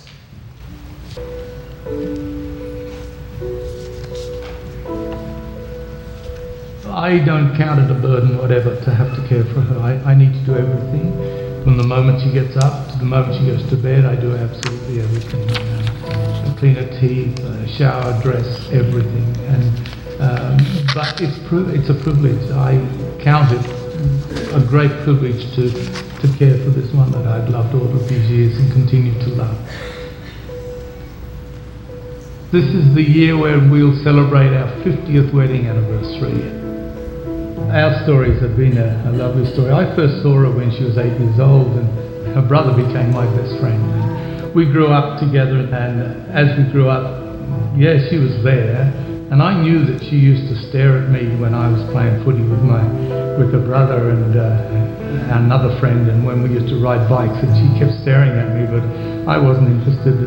I 7.00 7.18
don't 7.20 7.56
count 7.56 7.80
it 7.80 7.90
a 7.90 7.98
burden, 7.98 8.38
whatever, 8.38 8.76
to 8.76 8.92
have 8.94 9.16
to 9.16 9.26
care 9.30 9.46
for 9.46 9.62
her. 9.62 9.80
I, 9.80 10.12
I 10.12 10.14
need 10.14 10.34
to 10.34 10.40
do 10.44 10.54
everything. 10.54 11.64
From 11.64 11.78
the 11.78 11.88
moment 11.88 12.22
she 12.22 12.30
gets 12.30 12.58
up 12.58 12.92
to 12.92 12.98
the 12.98 13.06
moment 13.06 13.40
she 13.40 13.48
goes 13.48 13.64
to 13.70 13.78
bed, 13.78 14.04
I 14.04 14.20
do 14.20 14.36
absolutely 14.36 15.00
everything. 15.00 15.50
Uh, 15.50 16.56
clean 16.60 16.76
her 16.76 17.00
teeth, 17.00 17.40
uh, 17.40 17.68
shower, 17.68 18.22
dress, 18.22 18.68
everything. 18.74 19.32
And 19.48 19.64
um, 20.20 20.58
but 20.94 21.22
it's 21.22 21.40
it's 21.72 21.90
a 21.90 21.96
privilege. 22.04 22.52
I 22.52 22.76
count 23.24 23.54
it 23.56 23.64
a 24.52 24.60
great 24.68 24.92
privilege 25.08 25.56
to 25.56 25.72
to 25.72 26.28
care 26.38 26.58
for 26.68 26.72
this 26.76 26.92
one 26.92 27.12
that 27.12 27.26
I've 27.26 27.48
loved 27.48 27.76
all 27.76 27.96
of 27.96 28.10
these 28.10 28.30
years 28.30 28.58
and 28.60 28.70
continue 28.74 29.14
to 29.24 29.30
love. 29.40 29.58
This 32.52 32.66
is 32.66 32.94
the 32.94 33.04
year 33.04 33.38
where 33.38 33.58
we'll 33.58 33.96
celebrate 34.04 34.54
our 34.54 34.68
50th 34.84 35.34
wedding 35.34 35.68
anniversary 35.68 36.59
our 37.68 38.04
stories 38.04 38.42
have 38.42 38.58
been 38.58 38.78
a, 38.78 38.90
a, 39.06 39.12
lovely 39.12 39.46
story. 39.54 39.72
I 39.72 39.86
first 39.96 40.24
saw 40.24 40.34
her 40.42 40.50
when 40.50 40.72
she 40.72 40.84
was 40.84 40.98
eight 40.98 41.14
years 41.20 41.40
old, 41.40 41.68
and 41.78 41.88
her 42.34 42.42
brother 42.42 42.74
became 42.74 43.12
my 43.12 43.26
best 43.38 43.60
friend. 43.60 43.84
We 44.56 44.66
grew 44.66 44.88
up 44.88 45.20
together, 45.20 45.70
and 45.70 46.02
as 46.34 46.58
we 46.58 46.72
grew 46.72 46.90
up, 46.90 47.22
yeah, 47.78 48.02
she 48.10 48.18
was 48.18 48.42
there, 48.44 48.90
and 49.30 49.44
I 49.44 49.62
knew 49.62 49.86
that 49.86 50.02
she 50.02 50.18
used 50.18 50.50
to 50.50 50.56
stare 50.70 50.98
at 50.98 51.10
me 51.10 51.36
when 51.38 51.54
I 51.54 51.70
was 51.70 51.86
playing 51.92 52.24
footy 52.24 52.42
with 52.42 52.64
my 52.64 52.82
with 53.38 53.54
her 53.54 53.62
brother 53.62 54.10
and 54.10 54.36
uh, 54.36 55.38
another 55.38 55.78
friend, 55.80 56.10
and 56.10 56.26
when 56.26 56.42
we 56.42 56.50
used 56.50 56.68
to 56.70 56.82
ride 56.82 57.08
bikes, 57.08 57.38
and 57.44 57.54
she 57.54 57.68
kept 57.78 58.02
staring 58.02 58.34
at 58.34 58.50
me, 58.58 58.66
but 58.66 58.84
I 59.30 59.38
wasn't 59.38 59.70
interested. 59.70 60.18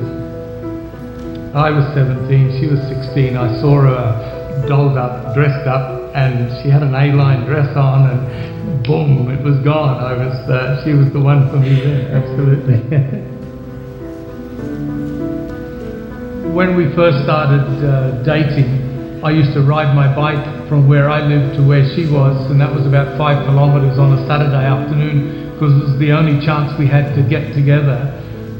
I 1.54 1.70
was 1.70 1.84
17, 1.92 2.60
she 2.60 2.66
was 2.66 2.80
16. 2.88 3.36
I 3.36 3.60
saw 3.60 3.82
her 3.82 4.66
dolled 4.68 4.96
up, 4.96 5.34
dressed 5.34 5.66
up, 5.66 6.01
and 6.14 6.62
she 6.62 6.68
had 6.68 6.82
an 6.82 6.94
A-line 6.94 7.46
dress 7.46 7.76
on, 7.76 8.10
and 8.10 8.84
boom, 8.84 9.30
it 9.30 9.42
was 9.42 9.58
gone. 9.64 10.02
I 10.02 10.12
was, 10.12 10.34
uh, 10.48 10.84
she 10.84 10.92
was 10.92 11.12
the 11.12 11.20
one 11.20 11.48
for 11.50 11.56
me 11.56 11.80
there, 11.80 12.12
absolutely. 12.12 12.78
when 16.52 16.76
we 16.76 16.94
first 16.94 17.24
started 17.24 17.64
uh, 17.80 18.22
dating, 18.24 19.24
I 19.24 19.30
used 19.30 19.54
to 19.54 19.62
ride 19.62 19.94
my 19.94 20.12
bike 20.14 20.68
from 20.68 20.86
where 20.86 21.08
I 21.08 21.24
lived 21.24 21.56
to 21.56 21.62
where 21.66 21.88
she 21.94 22.04
was, 22.10 22.50
and 22.50 22.60
that 22.60 22.74
was 22.74 22.86
about 22.86 23.16
five 23.16 23.46
kilometers 23.46 23.98
on 23.98 24.12
a 24.12 24.26
Saturday 24.26 24.66
afternoon 24.66 25.52
because 25.54 25.72
it 25.72 25.84
was 25.84 25.98
the 25.98 26.12
only 26.12 26.44
chance 26.44 26.76
we 26.78 26.86
had 26.86 27.14
to 27.14 27.22
get 27.22 27.54
together. 27.54 28.10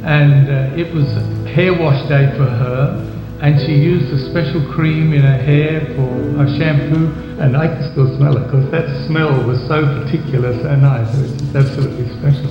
And 0.05 0.49
uh, 0.49 0.81
it 0.81 0.93
was 0.95 1.07
hair 1.53 1.75
wash 1.75 2.01
day 2.09 2.33
for 2.37 2.47
her, 2.47 3.12
and 3.42 3.61
she 3.66 3.74
used 3.74 4.07
a 4.12 4.31
special 4.31 4.62
cream 4.72 5.12
in 5.12 5.22
her 5.22 5.37
hair 5.37 5.81
for 5.96 6.09
her 6.38 6.46
shampoo, 6.57 7.11
and 7.42 7.57
I 7.57 7.66
can 7.66 7.90
still 7.90 8.16
smell 8.16 8.37
it 8.37 8.44
because 8.44 8.70
that 8.70 8.87
smell 9.09 9.35
was 9.44 9.59
so 9.66 9.83
particular, 9.83 10.55
so 10.62 10.76
nice. 10.76 11.12
It 11.18 11.22
was 11.22 11.57
absolutely 11.57 12.07
special. 12.22 12.46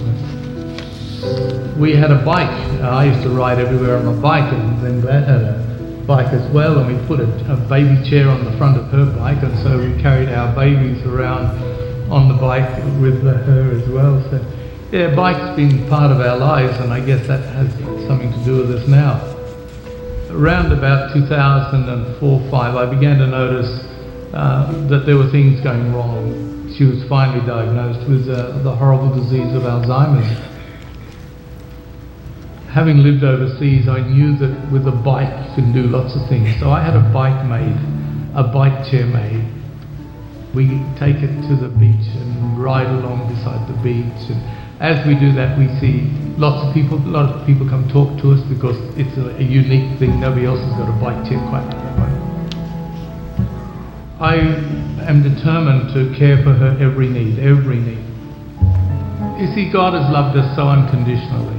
We 1.80 1.96
had 1.96 2.12
a 2.12 2.22
bike. 2.26 2.52
I 2.84 3.06
used 3.06 3.24
to 3.24 3.30
ride 3.30 3.58
everywhere 3.58 3.96
on 4.00 4.06
a 4.06 4.22
bike, 4.22 4.52
and 4.52 4.84
then 4.84 5.00
Brad 5.00 5.24
had 5.24 5.42
a 5.42 6.04
bike 6.06 6.34
as 6.34 6.52
well, 6.52 6.80
and 6.80 6.88
we 6.94 7.08
put 7.08 7.22
a, 7.22 7.54
a 7.54 7.56
baby 7.70 7.96
chair 8.10 8.28
on 8.28 8.44
the 8.44 8.52
front 8.58 8.78
of 8.78 8.88
her 8.88 9.06
bike, 9.18 9.42
and 9.44 9.58
so 9.60 9.80
we 9.80 9.98
carried 10.02 10.28
our 10.28 10.54
babies 10.54 11.02
around 11.04 11.58
on 12.12 12.28
the 12.28 12.36
bike 12.36 12.70
with 13.00 13.24
her 13.24 13.72
as 13.72 13.88
well. 13.88 14.22
So, 14.30 14.46
yeah, 14.92 15.16
bike's 15.16 15.56
been 15.56 15.88
part 15.88 16.12
of 16.12 16.20
our 16.20 16.36
lives, 16.36 16.78
and 16.82 16.92
I 16.92 17.00
guess 17.00 17.26
that 17.28 17.46
has 17.56 17.72
something 18.08 18.30
to 18.30 18.44
do 18.44 18.58
with 18.58 18.72
us 18.72 18.86
now 18.90 19.32
around 20.32 20.72
about 20.72 21.16
2004-5, 21.16 22.54
I 22.54 22.86
began 22.94 23.18
to 23.20 23.28
notice 23.28 23.70
uh, 24.34 24.88
that 24.88 25.06
there 25.06 25.18
were 25.18 25.30
things 25.30 25.62
going 25.62 25.94
wrong. 25.94 26.74
She 26.78 26.86
was 26.86 27.04
finally 27.10 27.46
diagnosed 27.46 28.08
with 28.10 28.30
uh, 28.30 28.58
the 28.64 28.74
horrible 28.74 29.14
disease 29.14 29.54
of 29.54 29.64
Alzheimer's. 29.64 30.50
Having 32.70 33.04
lived 33.04 33.24
overseas, 33.24 33.90
I 33.90 34.00
knew 34.00 34.38
that 34.38 34.72
with 34.72 34.88
a 34.88 34.92
bike 34.92 35.50
you 35.50 35.56
can 35.56 35.74
do 35.74 35.84
lots 35.84 36.16
of 36.16 36.28
things. 36.30 36.58
So 36.60 36.72
I 36.72 36.82
had 36.82 36.96
a 36.96 37.04
bike 37.14 37.46
made, 37.46 37.76
a 38.34 38.44
bike 38.44 38.90
chair 38.90 39.06
made. 39.06 39.46
We 40.54 40.68
take 40.98 41.18
it 41.18 41.48
to 41.50 41.56
the 41.56 41.68
beach 41.68 42.08
and 42.16 42.58
ride 42.58 42.88
along 42.88 43.28
beside 43.34 43.68
the 43.68 43.78
beach 43.84 44.30
and 44.30 44.61
as 44.82 45.06
we 45.06 45.14
do 45.14 45.32
that, 45.34 45.58
we 45.58 45.70
see 45.80 46.10
lots 46.42 46.66
of 46.66 46.74
people, 46.74 46.98
a 46.98 47.14
lot 47.14 47.30
of 47.30 47.46
people 47.46 47.70
come 47.70 47.88
talk 47.90 48.10
to 48.22 48.34
us 48.34 48.42
because 48.50 48.76
it's 48.98 49.16
a, 49.18 49.38
a 49.38 49.46
unique 49.46 50.00
thing. 50.00 50.20
Nobody 50.20 50.46
else 50.46 50.60
has 50.60 50.74
got 50.74 50.90
a 50.90 50.98
bike 50.98 51.22
chair 51.30 51.38
quite 51.54 51.64
like 51.70 51.78
that. 51.78 51.92
I 54.22 54.38
am 55.10 55.24
determined 55.26 55.94
to 55.98 56.14
care 56.14 56.38
for 56.44 56.54
her 56.54 56.78
every 56.78 57.10
need, 57.10 57.40
every 57.40 57.78
need. 57.82 58.06
You 59.42 59.50
see, 59.58 59.74
God 59.74 59.98
has 59.98 60.06
loved 60.14 60.38
us 60.38 60.46
so 60.56 60.70
unconditionally. 60.70 61.58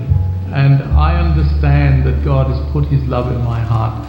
And 0.55 0.83
I 0.95 1.19
understand 1.19 2.07
that 2.07 2.25
God 2.25 2.47
has 2.55 2.73
put 2.73 2.87
His 2.87 3.03
love 3.11 3.35
in 3.35 3.43
my 3.43 3.59
heart. 3.59 4.07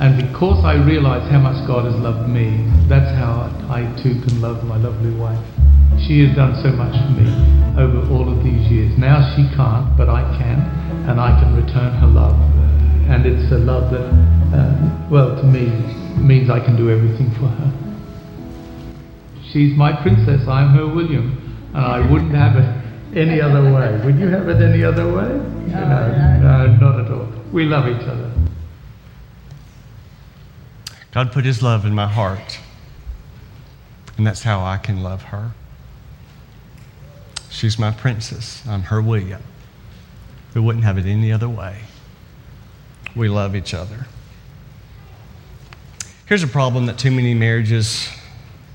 And 0.00 0.20
because 0.20 0.62
I 0.66 0.74
realize 0.84 1.24
how 1.30 1.38
much 1.40 1.66
God 1.66 1.86
has 1.86 1.94
loved 1.96 2.28
me, 2.28 2.68
that's 2.88 3.08
how 3.16 3.48
I 3.72 3.88
too 4.02 4.20
can 4.20 4.42
love 4.42 4.64
my 4.64 4.76
lovely 4.76 5.14
wife. 5.16 5.40
She 6.06 6.26
has 6.26 6.36
done 6.36 6.54
so 6.62 6.70
much 6.70 6.92
for 6.92 7.12
me 7.18 7.32
over 7.80 8.12
all 8.12 8.30
of 8.30 8.44
these 8.44 8.70
years. 8.70 8.98
Now 8.98 9.34
she 9.34 9.48
can't, 9.56 9.96
but 9.96 10.10
I 10.10 10.22
can, 10.36 10.60
and 11.08 11.18
I 11.18 11.40
can 11.40 11.56
return 11.56 11.94
her 11.94 12.06
love. 12.06 12.38
And 13.08 13.24
it's 13.24 13.50
a 13.50 13.56
love 13.56 13.90
that, 13.90 14.04
uh, 14.54 15.08
well, 15.08 15.34
to 15.34 15.42
me, 15.44 15.64
means 16.20 16.50
I 16.50 16.60
can 16.60 16.76
do 16.76 16.90
everything 16.90 17.30
for 17.32 17.48
her. 17.48 17.72
She's 19.50 19.74
my 19.76 19.92
princess, 20.02 20.46
I'm 20.46 20.76
her 20.76 20.86
William, 20.86 21.40
and 21.72 21.84
I 21.84 22.10
wouldn't 22.10 22.34
have 22.34 22.56
it 22.56 23.16
any 23.16 23.40
other 23.40 23.62
way. 23.72 23.98
Would 24.04 24.18
you 24.18 24.28
have 24.28 24.46
it 24.48 24.60
any 24.60 24.84
other 24.84 25.06
way? 25.06 25.28
No, 25.72 25.88
no, 25.88 26.66
no 26.66 26.76
not 26.76 27.00
at 27.00 27.10
all. 27.10 27.28
We 27.50 27.64
love 27.64 27.88
each 27.88 28.06
other. 28.06 28.30
God 31.12 31.32
put 31.32 31.46
His 31.46 31.62
love 31.62 31.86
in 31.86 31.94
my 31.94 32.08
heart, 32.08 32.58
and 34.18 34.26
that's 34.26 34.42
how 34.42 34.62
I 34.62 34.76
can 34.76 35.02
love 35.02 35.22
her. 35.24 35.52
She's 37.54 37.78
my 37.78 37.92
princess. 37.92 38.66
I'm 38.66 38.82
her 38.82 39.00
William. 39.00 39.40
We 40.54 40.60
wouldn't 40.60 40.84
have 40.84 40.98
it 40.98 41.06
any 41.06 41.30
other 41.30 41.48
way. 41.48 41.82
We 43.14 43.28
love 43.28 43.54
each 43.54 43.72
other. 43.72 44.08
Here's 46.26 46.42
a 46.42 46.48
problem 46.48 46.86
that 46.86 46.98
too 46.98 47.12
many 47.12 47.32
marriages 47.32 48.08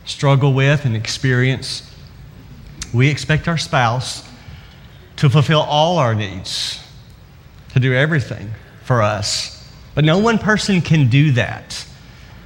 struggle 0.05 0.53
with 0.53 0.85
and 0.85 0.95
experience. 0.95 1.93
We 2.93 3.09
expect 3.09 3.49
our 3.49 3.57
spouse 3.57 4.25
to 5.17 5.29
fulfill 5.29 5.61
all 5.61 5.97
our 5.97 6.15
needs, 6.15 6.81
to 7.73 7.81
do 7.81 7.93
everything 7.93 8.49
for 8.85 9.01
us. 9.01 9.69
But 9.93 10.05
no 10.05 10.19
one 10.19 10.37
person 10.37 10.79
can 10.79 11.09
do 11.09 11.33
that. 11.33 11.85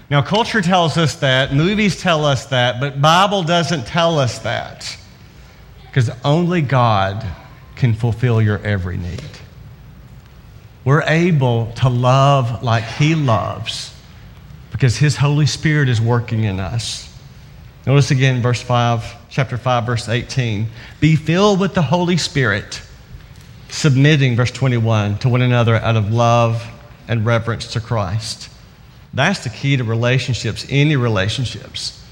Now, 0.10 0.24
culture 0.24 0.64
tells 0.64 0.98
us 0.98 1.14
that, 1.18 1.54
movies 1.54 2.02
tell 2.02 2.26
us 2.26 2.48
that, 2.48 2.80
but 2.80 3.00
Bible 3.00 3.44
doesn't 3.44 3.86
tell 3.86 4.18
us 4.18 4.40
that. 4.40 4.98
Because 5.94 6.10
only 6.26 6.64
God 6.64 7.24
can 7.76 7.94
fulfill 7.94 8.42
your 8.42 8.58
every 8.58 8.98
need. 8.98 9.22
We're 10.84 11.04
able 11.04 11.72
to 11.74 11.88
love 11.88 12.64
like 12.64 12.84
He 12.84 13.14
loves 13.14 13.94
because 14.72 14.98
His 14.98 15.16
Holy 15.16 15.46
Spirit 15.46 15.90
is 15.90 16.02
working 16.02 16.46
in 16.46 16.60
us. 16.60 17.16
Notice 17.86 18.10
again, 18.10 18.42
verse 18.42 18.60
5, 18.60 19.30
chapter 19.30 19.56
5, 19.56 19.86
verse 19.86 20.10
18. 20.10 20.66
Be 21.00 21.16
filled 21.16 21.60
with 21.60 21.76
the 21.76 21.84
Holy 21.84 22.18
Spirit, 22.18 22.82
submitting, 23.70 24.36
verse 24.36 24.50
21, 24.50 25.20
to 25.20 25.30
one 25.30 25.44
another 25.44 25.76
out 25.76 25.96
of 25.96 26.12
love 26.12 26.66
and 27.08 27.24
reverence 27.24 27.68
to 27.74 27.80
Christ. 27.80 28.50
That's 29.14 29.44
the 29.44 29.52
key 29.52 29.78
to 29.78 29.84
relationships, 29.84 30.66
any 30.72 30.96
relationships. 30.96 32.04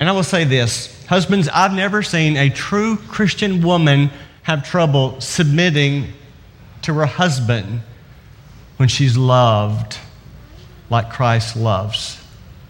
And 0.00 0.08
I 0.08 0.12
will 0.12 0.24
say 0.24 0.42
this 0.42 1.01
husbands, 1.12 1.46
I've 1.46 1.74
never 1.74 2.02
seen 2.02 2.38
a 2.38 2.48
true 2.48 2.96
Christian 2.96 3.60
woman 3.60 4.10
have 4.44 4.66
trouble 4.66 5.20
submitting 5.20 6.06
to 6.80 6.94
her 6.94 7.04
husband 7.04 7.82
when 8.78 8.88
she's 8.88 9.14
loved 9.14 9.98
like 10.88 11.10
Christ 11.10 11.54
loves 11.54 12.18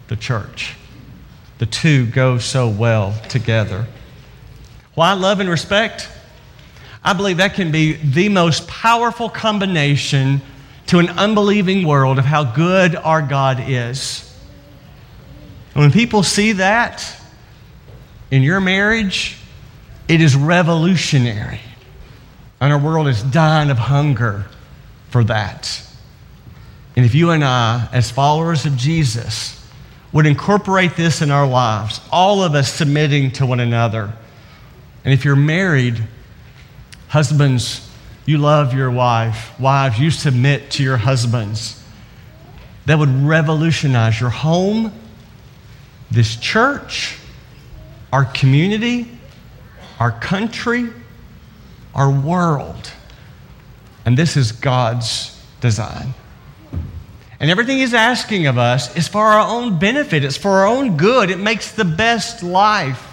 the 0.09 0.17
church. 0.17 0.75
The 1.59 1.67
two 1.67 2.07
go 2.07 2.39
so 2.39 2.69
well 2.69 3.15
together. 3.29 3.87
Why 4.97 5.13
love 5.13 5.39
and 5.39 5.49
respect? 5.49 6.09
I 7.05 7.13
believe 7.13 7.37
that 7.37 7.55
can 7.55 7.71
be 7.71 7.93
the 7.93 8.29
most 8.29 8.67
powerful 8.67 9.29
combination 9.29 10.43
to 10.89 10.99
an 10.99 11.11
unbelieving 11.11 11.87
world 11.87 12.19
of 12.19 12.25
how 12.25 12.43
good 12.43 12.97
our 12.97 13.23
God 13.23 13.63
is. 13.69 14.37
And 15.75 15.83
when 15.83 15.93
people 15.93 16.25
see 16.25 16.51
that 16.55 17.22
in 18.33 18.43
your 18.43 18.61
marriage, 18.61 19.37
it 20.09 20.23
is 20.23 20.35
revolutionary. 20.35 21.61
And 22.61 22.73
our 22.73 22.79
world 22.79 23.07
is 23.07 23.23
dying 23.23 23.71
of 23.71 23.77
hunger 23.77 24.47
for 25.11 25.23
that. 25.25 25.87
And 26.97 27.05
if 27.05 27.15
you 27.15 27.31
and 27.31 27.45
I, 27.45 27.89
as 27.93 28.11
followers 28.11 28.65
of 28.65 28.77
Jesus, 28.77 29.63
would 30.13 30.27
incorporate 30.27 30.97
this 30.97 31.21
in 31.21 31.31
our 31.31 31.47
lives, 31.47 32.01
all 32.11 32.43
of 32.43 32.55
us 32.55 32.73
submitting 32.73 33.33
to 33.33 33.45
one 33.47 33.61
another. 33.61 34.13
And 35.05 35.13
if 35.13 35.27
you're 35.27 35.37
married, 35.37 36.03
husbands, 37.09 37.87
you 38.25 38.39
love 38.39 38.73
your 38.73 38.91
wife. 38.91 39.59
Wives, 39.61 39.99
you 39.99 40.11
submit 40.11 40.71
to 40.73 40.83
your 40.83 40.97
husbands. 40.97 41.83
That 42.87 42.99
would 42.99 43.11
revolutionize 43.11 44.19
your 44.21 44.31
home, 44.31 44.93
this 46.11 46.37
church, 46.37 47.19
our 48.13 48.27
community, 48.27 49.09
our 49.99 50.13
country, 50.13 50.91
our 51.95 52.11
world. 52.11 52.93
And 54.05 54.17
this 54.17 54.37
is 54.37 54.53
God's 54.53 55.43
design. 55.61 56.15
And 57.41 57.51
everything 57.51 57.79
He's 57.79 57.95
asking 57.95 58.47
of 58.47 58.59
us 58.59 58.95
is 58.97 59.09
for 59.09 59.23
our 59.23 59.49
own 59.49 59.79
benefit, 59.79 60.25
it's 60.25 60.37
for 60.37 60.51
our 60.51 60.67
own 60.67 60.97
good. 60.97 61.31
It 61.31 61.39
makes 61.39 61.73
the 61.73 61.85
best 61.85 62.43
life. 62.43 63.09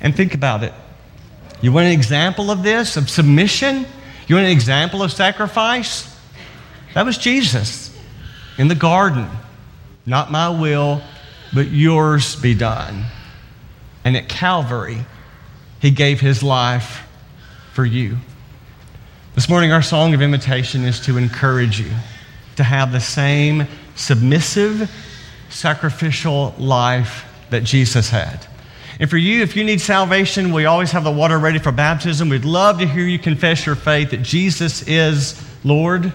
And 0.00 0.14
think 0.14 0.34
about 0.34 0.62
it. 0.62 0.74
You 1.62 1.72
want 1.72 1.86
an 1.86 1.92
example 1.92 2.50
of 2.50 2.62
this, 2.62 2.98
of 2.98 3.08
submission? 3.08 3.86
You 4.26 4.34
want 4.36 4.46
an 4.46 4.52
example 4.52 5.02
of 5.02 5.12
sacrifice? 5.12 6.14
That 6.92 7.06
was 7.06 7.16
Jesus 7.16 7.96
in 8.58 8.68
the 8.68 8.74
garden. 8.74 9.28
Not 10.04 10.30
my 10.30 10.50
will, 10.50 11.00
but 11.54 11.68
yours 11.68 12.36
be 12.36 12.54
done. 12.54 13.06
And 14.04 14.16
at 14.16 14.28
Calvary, 14.28 14.98
He 15.80 15.90
gave 15.90 16.20
His 16.20 16.42
life 16.42 17.06
for 17.72 17.84
you. 17.84 18.18
This 19.34 19.48
morning, 19.48 19.72
our 19.72 19.82
song 19.82 20.14
of 20.14 20.22
invitation 20.22 20.84
is 20.84 21.00
to 21.00 21.18
encourage 21.18 21.80
you 21.80 21.90
to 22.56 22.62
have 22.62 22.92
the 22.92 23.00
same 23.00 23.66
submissive, 23.96 24.90
sacrificial 25.48 26.54
life 26.58 27.24
that 27.50 27.64
Jesus 27.64 28.10
had. 28.10 28.46
And 29.00 29.10
for 29.10 29.16
you, 29.16 29.42
if 29.42 29.56
you 29.56 29.64
need 29.64 29.80
salvation, 29.80 30.52
we 30.52 30.66
always 30.66 30.92
have 30.92 31.02
the 31.02 31.10
water 31.10 31.38
ready 31.38 31.58
for 31.58 31.72
baptism. 31.72 32.28
We'd 32.28 32.44
love 32.44 32.78
to 32.78 32.86
hear 32.86 33.04
you 33.04 33.18
confess 33.18 33.66
your 33.66 33.74
faith 33.74 34.10
that 34.10 34.22
Jesus 34.22 34.86
is 34.86 35.42
Lord, 35.64 36.12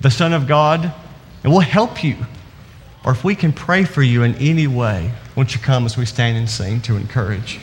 the 0.00 0.10
Son 0.10 0.32
of 0.32 0.46
God, 0.46 0.92
and 1.42 1.52
we'll 1.52 1.60
help 1.60 2.04
you. 2.04 2.16
Or 3.04 3.12
if 3.12 3.24
we 3.24 3.34
can 3.34 3.52
pray 3.52 3.84
for 3.84 4.02
you 4.02 4.22
in 4.22 4.34
any 4.36 4.66
way, 4.66 5.10
won't 5.36 5.54
you 5.54 5.60
come 5.60 5.84
as 5.84 5.98
we 5.98 6.06
stand 6.06 6.38
and 6.38 6.48
sing 6.48 6.80
to 6.80 6.96
encourage? 6.96 7.60